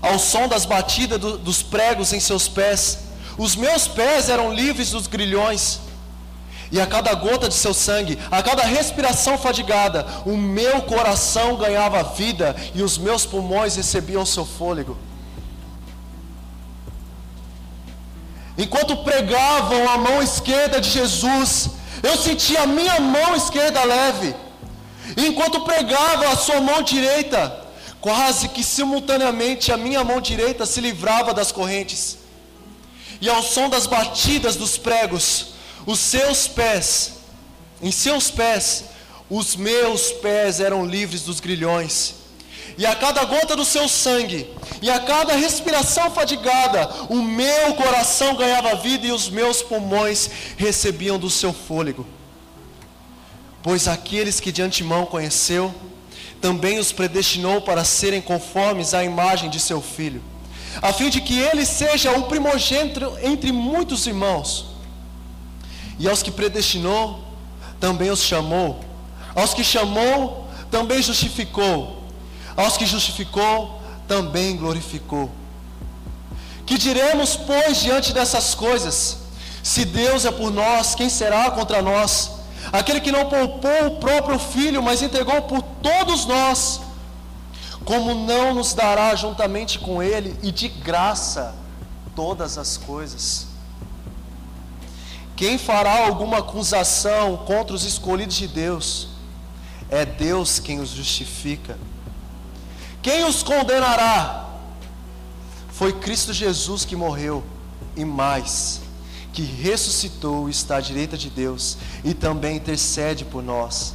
ao 0.00 0.18
som 0.18 0.48
das 0.48 0.64
batidas 0.64 1.18
do, 1.18 1.38
dos 1.38 1.62
pregos 1.62 2.12
em 2.12 2.20
seus 2.20 2.48
pés. 2.48 3.00
Os 3.36 3.54
meus 3.54 3.86
pés 3.86 4.28
eram 4.28 4.52
livres 4.52 4.90
dos 4.90 5.06
grilhões. 5.06 5.80
E 6.70 6.78
a 6.80 6.86
cada 6.86 7.14
gota 7.14 7.48
de 7.48 7.54
seu 7.54 7.72
sangue, 7.72 8.18
a 8.30 8.42
cada 8.42 8.62
respiração 8.62 9.38
fadigada, 9.38 10.06
o 10.26 10.36
meu 10.36 10.82
coração 10.82 11.56
ganhava 11.56 12.02
vida 12.02 12.54
e 12.74 12.82
os 12.82 12.98
meus 12.98 13.24
pulmões 13.24 13.76
recebiam 13.76 14.26
seu 14.26 14.44
fôlego. 14.44 14.96
Enquanto 18.58 18.96
pregavam 18.98 19.88
a 19.88 19.96
mão 19.96 20.22
esquerda 20.22 20.80
de 20.80 20.90
Jesus, 20.90 21.70
eu 22.02 22.16
sentia 22.16 22.62
a 22.62 22.66
minha 22.66 23.00
mão 23.00 23.36
esquerda 23.36 23.84
leve. 23.84 24.34
Enquanto 25.16 25.60
pregavam 25.62 26.30
a 26.30 26.36
sua 26.36 26.60
mão 26.60 26.82
direita, 26.82 27.68
Quase 28.00 28.48
que 28.48 28.62
simultaneamente 28.62 29.72
a 29.72 29.76
minha 29.76 30.04
mão 30.04 30.20
direita 30.20 30.64
se 30.64 30.80
livrava 30.80 31.34
das 31.34 31.50
correntes, 31.50 32.18
e 33.20 33.28
ao 33.28 33.42
som 33.42 33.68
das 33.68 33.86
batidas 33.86 34.54
dos 34.54 34.78
pregos, 34.78 35.48
os 35.84 35.98
seus 35.98 36.46
pés, 36.46 37.14
em 37.82 37.90
seus 37.90 38.30
pés, 38.30 38.84
os 39.28 39.56
meus 39.56 40.12
pés 40.12 40.60
eram 40.60 40.86
livres 40.86 41.22
dos 41.22 41.40
grilhões. 41.40 42.14
E 42.78 42.86
a 42.86 42.94
cada 42.94 43.24
gota 43.24 43.56
do 43.56 43.64
seu 43.64 43.88
sangue, 43.88 44.48
e 44.80 44.88
a 44.88 45.00
cada 45.00 45.34
respiração 45.34 46.12
fadigada, 46.12 46.88
o 47.08 47.16
meu 47.16 47.74
coração 47.74 48.36
ganhava 48.36 48.76
vida 48.76 49.08
e 49.08 49.10
os 49.10 49.28
meus 49.28 49.60
pulmões 49.60 50.30
recebiam 50.56 51.18
do 51.18 51.28
seu 51.28 51.52
fôlego. 51.52 52.06
Pois 53.64 53.88
aqueles 53.88 54.38
que 54.38 54.52
de 54.52 54.62
antemão 54.62 55.04
conheceu, 55.06 55.74
também 56.40 56.78
os 56.78 56.92
predestinou 56.92 57.60
para 57.60 57.82
serem 57.82 58.20
conformes 58.20 58.94
à 58.94 59.02
imagem 59.02 59.50
de 59.50 59.58
seu 59.58 59.82
filho, 59.82 60.22
a 60.80 60.92
fim 60.92 61.10
de 61.10 61.20
que 61.20 61.36
ele 61.36 61.66
seja 61.66 62.12
o 62.12 62.28
primogênito 62.28 63.12
entre 63.24 63.50
muitos 63.50 64.06
irmãos. 64.06 64.66
E 65.98 66.08
aos 66.08 66.22
que 66.22 66.30
predestinou, 66.30 67.24
também 67.80 68.08
os 68.08 68.22
chamou. 68.22 68.78
Aos 69.34 69.52
que 69.52 69.64
chamou, 69.64 70.46
também 70.70 71.02
justificou. 71.02 71.97
Aos 72.58 72.76
que 72.76 72.84
justificou, 72.84 73.80
também 74.06 74.56
glorificou. 74.56 75.30
Que 76.66 76.76
diremos, 76.76 77.36
pois, 77.36 77.78
diante 77.78 78.12
dessas 78.12 78.54
coisas? 78.54 79.18
Se 79.62 79.86
Deus 79.86 80.26
é 80.26 80.30
por 80.30 80.50
nós, 80.50 80.94
quem 80.94 81.08
será 81.08 81.50
contra 81.50 81.80
nós? 81.80 82.36
aquele 82.72 83.00
que 83.00 83.12
não 83.12 83.28
poupou 83.28 83.86
o 83.86 83.96
próprio 83.98 84.38
filho, 84.38 84.82
mas 84.82 85.02
entregou 85.02 85.42
por 85.42 85.62
todos 85.62 86.26
nós, 86.26 86.80
como 87.84 88.14
não 88.14 88.54
nos 88.54 88.74
dará 88.74 89.14
juntamente 89.14 89.78
com 89.78 90.02
ele 90.02 90.36
e 90.42 90.50
de 90.50 90.68
graça 90.68 91.54
todas 92.14 92.58
as 92.58 92.76
coisas? 92.76 93.46
Quem 95.36 95.56
fará 95.56 96.06
alguma 96.06 96.38
acusação 96.38 97.36
contra 97.38 97.74
os 97.74 97.84
escolhidos 97.84 98.36
de 98.36 98.48
Deus? 98.48 99.08
É 99.88 100.04
Deus 100.04 100.58
quem 100.58 100.80
os 100.80 100.90
justifica. 100.90 101.78
Quem 103.02 103.24
os 103.24 103.42
condenará? 103.42 104.48
Foi 105.70 105.92
Cristo 105.92 106.32
Jesus 106.32 106.84
que 106.84 106.96
morreu, 106.96 107.44
e 107.96 108.04
mais, 108.04 108.80
que 109.32 109.42
ressuscitou 109.42 110.48
e 110.48 110.50
está 110.50 110.76
à 110.76 110.80
direita 110.80 111.16
de 111.16 111.30
Deus 111.30 111.78
e 112.02 112.14
também 112.14 112.56
intercede 112.56 113.24
por 113.24 113.42
nós. 113.42 113.94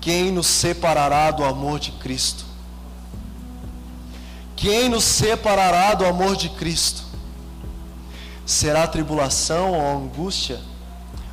Quem 0.00 0.30
nos 0.30 0.46
separará 0.46 1.30
do 1.30 1.44
amor 1.44 1.78
de 1.78 1.92
Cristo? 1.92 2.44
Quem 4.56 4.88
nos 4.88 5.04
separará 5.04 5.94
do 5.94 6.04
amor 6.04 6.36
de 6.36 6.48
Cristo? 6.50 7.02
Será 8.46 8.84
a 8.84 8.88
tribulação 8.88 9.72
ou 9.72 9.80
a 9.80 9.92
angústia, 9.92 10.60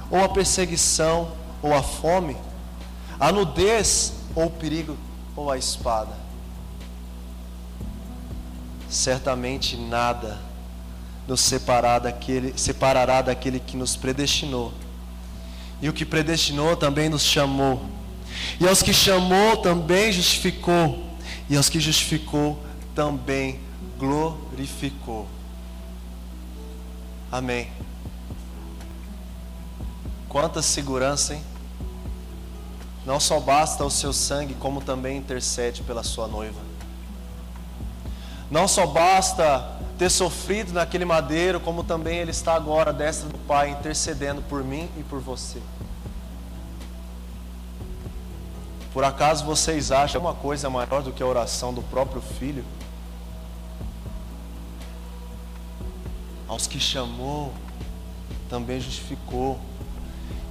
ou 0.10 0.24
a 0.24 0.30
perseguição, 0.30 1.32
ou 1.62 1.74
a 1.74 1.82
fome, 1.82 2.38
a 3.20 3.32
nudez, 3.32 4.14
ou 4.38 4.46
o 4.46 4.50
perigo, 4.52 4.96
ou 5.36 5.50
a 5.50 5.58
espada? 5.58 6.16
Certamente 8.88 9.76
nada 9.76 10.40
nos 11.28 11.42
separar 11.42 11.98
daquele, 11.98 12.54
separará 12.56 13.24
daquele 13.24 13.60
que 13.60 13.76
nos 13.76 13.96
predestinou. 13.96 14.72
E 15.82 15.90
o 15.90 15.94
que 15.94 16.06
predestinou 16.06 16.76
também 16.78 17.10
nos 17.10 17.24
chamou. 17.24 17.82
E 18.60 18.68
aos 18.68 18.84
que 18.84 18.94
chamou 18.94 19.58
também 19.58 20.12
justificou. 20.12 21.04
E 21.50 21.58
aos 21.58 21.68
que 21.68 21.80
justificou 21.80 22.64
também 22.94 23.60
glorificou. 23.98 25.28
Amém. 27.32 27.70
Quanta 30.30 30.62
segurança, 30.62 31.34
hein? 31.34 31.57
Não 33.08 33.22
só 33.22 33.40
basta 33.40 33.86
o 33.86 33.90
seu 33.90 34.12
sangue, 34.12 34.54
como 34.56 34.82
também 34.82 35.18
intercede 35.18 35.82
pela 35.82 36.04
sua 36.04 36.28
noiva. 36.28 36.60
Não 38.52 38.68
só 38.68 38.86
basta 38.86 39.78
ter 39.98 40.10
sofrido 40.10 40.74
naquele 40.74 41.06
madeiro, 41.06 41.62
como 41.62 41.86
também 41.86 42.18
Ele 42.18 42.32
está 42.32 42.54
agora 42.54 42.90
à 42.90 42.94
destra 42.94 43.30
do 43.30 43.38
Pai, 43.38 43.70
intercedendo 43.70 44.42
por 44.42 44.62
mim 44.62 44.90
e 44.98 45.04
por 45.04 45.22
você. 45.22 45.62
Por 48.92 49.06
acaso 49.06 49.46
vocês 49.46 49.90
acham 49.90 50.20
uma 50.20 50.34
coisa 50.34 50.70
maior 50.70 51.02
do 51.02 51.14
que 51.14 51.24
a 51.24 51.26
oração 51.26 51.74
do 51.74 51.82
próprio 51.84 52.22
Filho? 52.22 52.66
Aos 56.46 56.68
que 56.68 56.78
chamou, 56.78 57.54
também 58.50 58.82
justificou. 58.82 59.58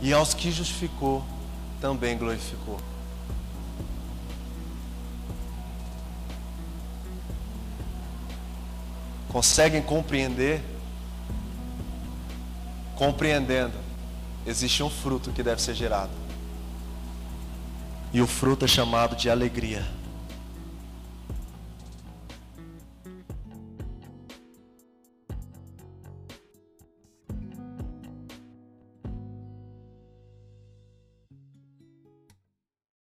E 0.01 0.11
aos 0.15 0.33
que 0.33 0.51
justificou, 0.51 1.23
também 1.81 2.17
glorificou. 2.17 2.81
Conseguem 9.29 9.83
compreender? 9.83 10.63
Compreendendo, 12.95 13.75
existe 14.47 14.83
um 14.83 14.89
fruto 14.89 15.31
que 15.31 15.43
deve 15.43 15.61
ser 15.61 15.75
gerado. 15.75 16.13
E 18.13 18.21
o 18.23 18.27
fruto 18.27 18.65
é 18.65 18.69
chamado 18.69 19.15
de 19.15 19.29
alegria. 19.29 19.96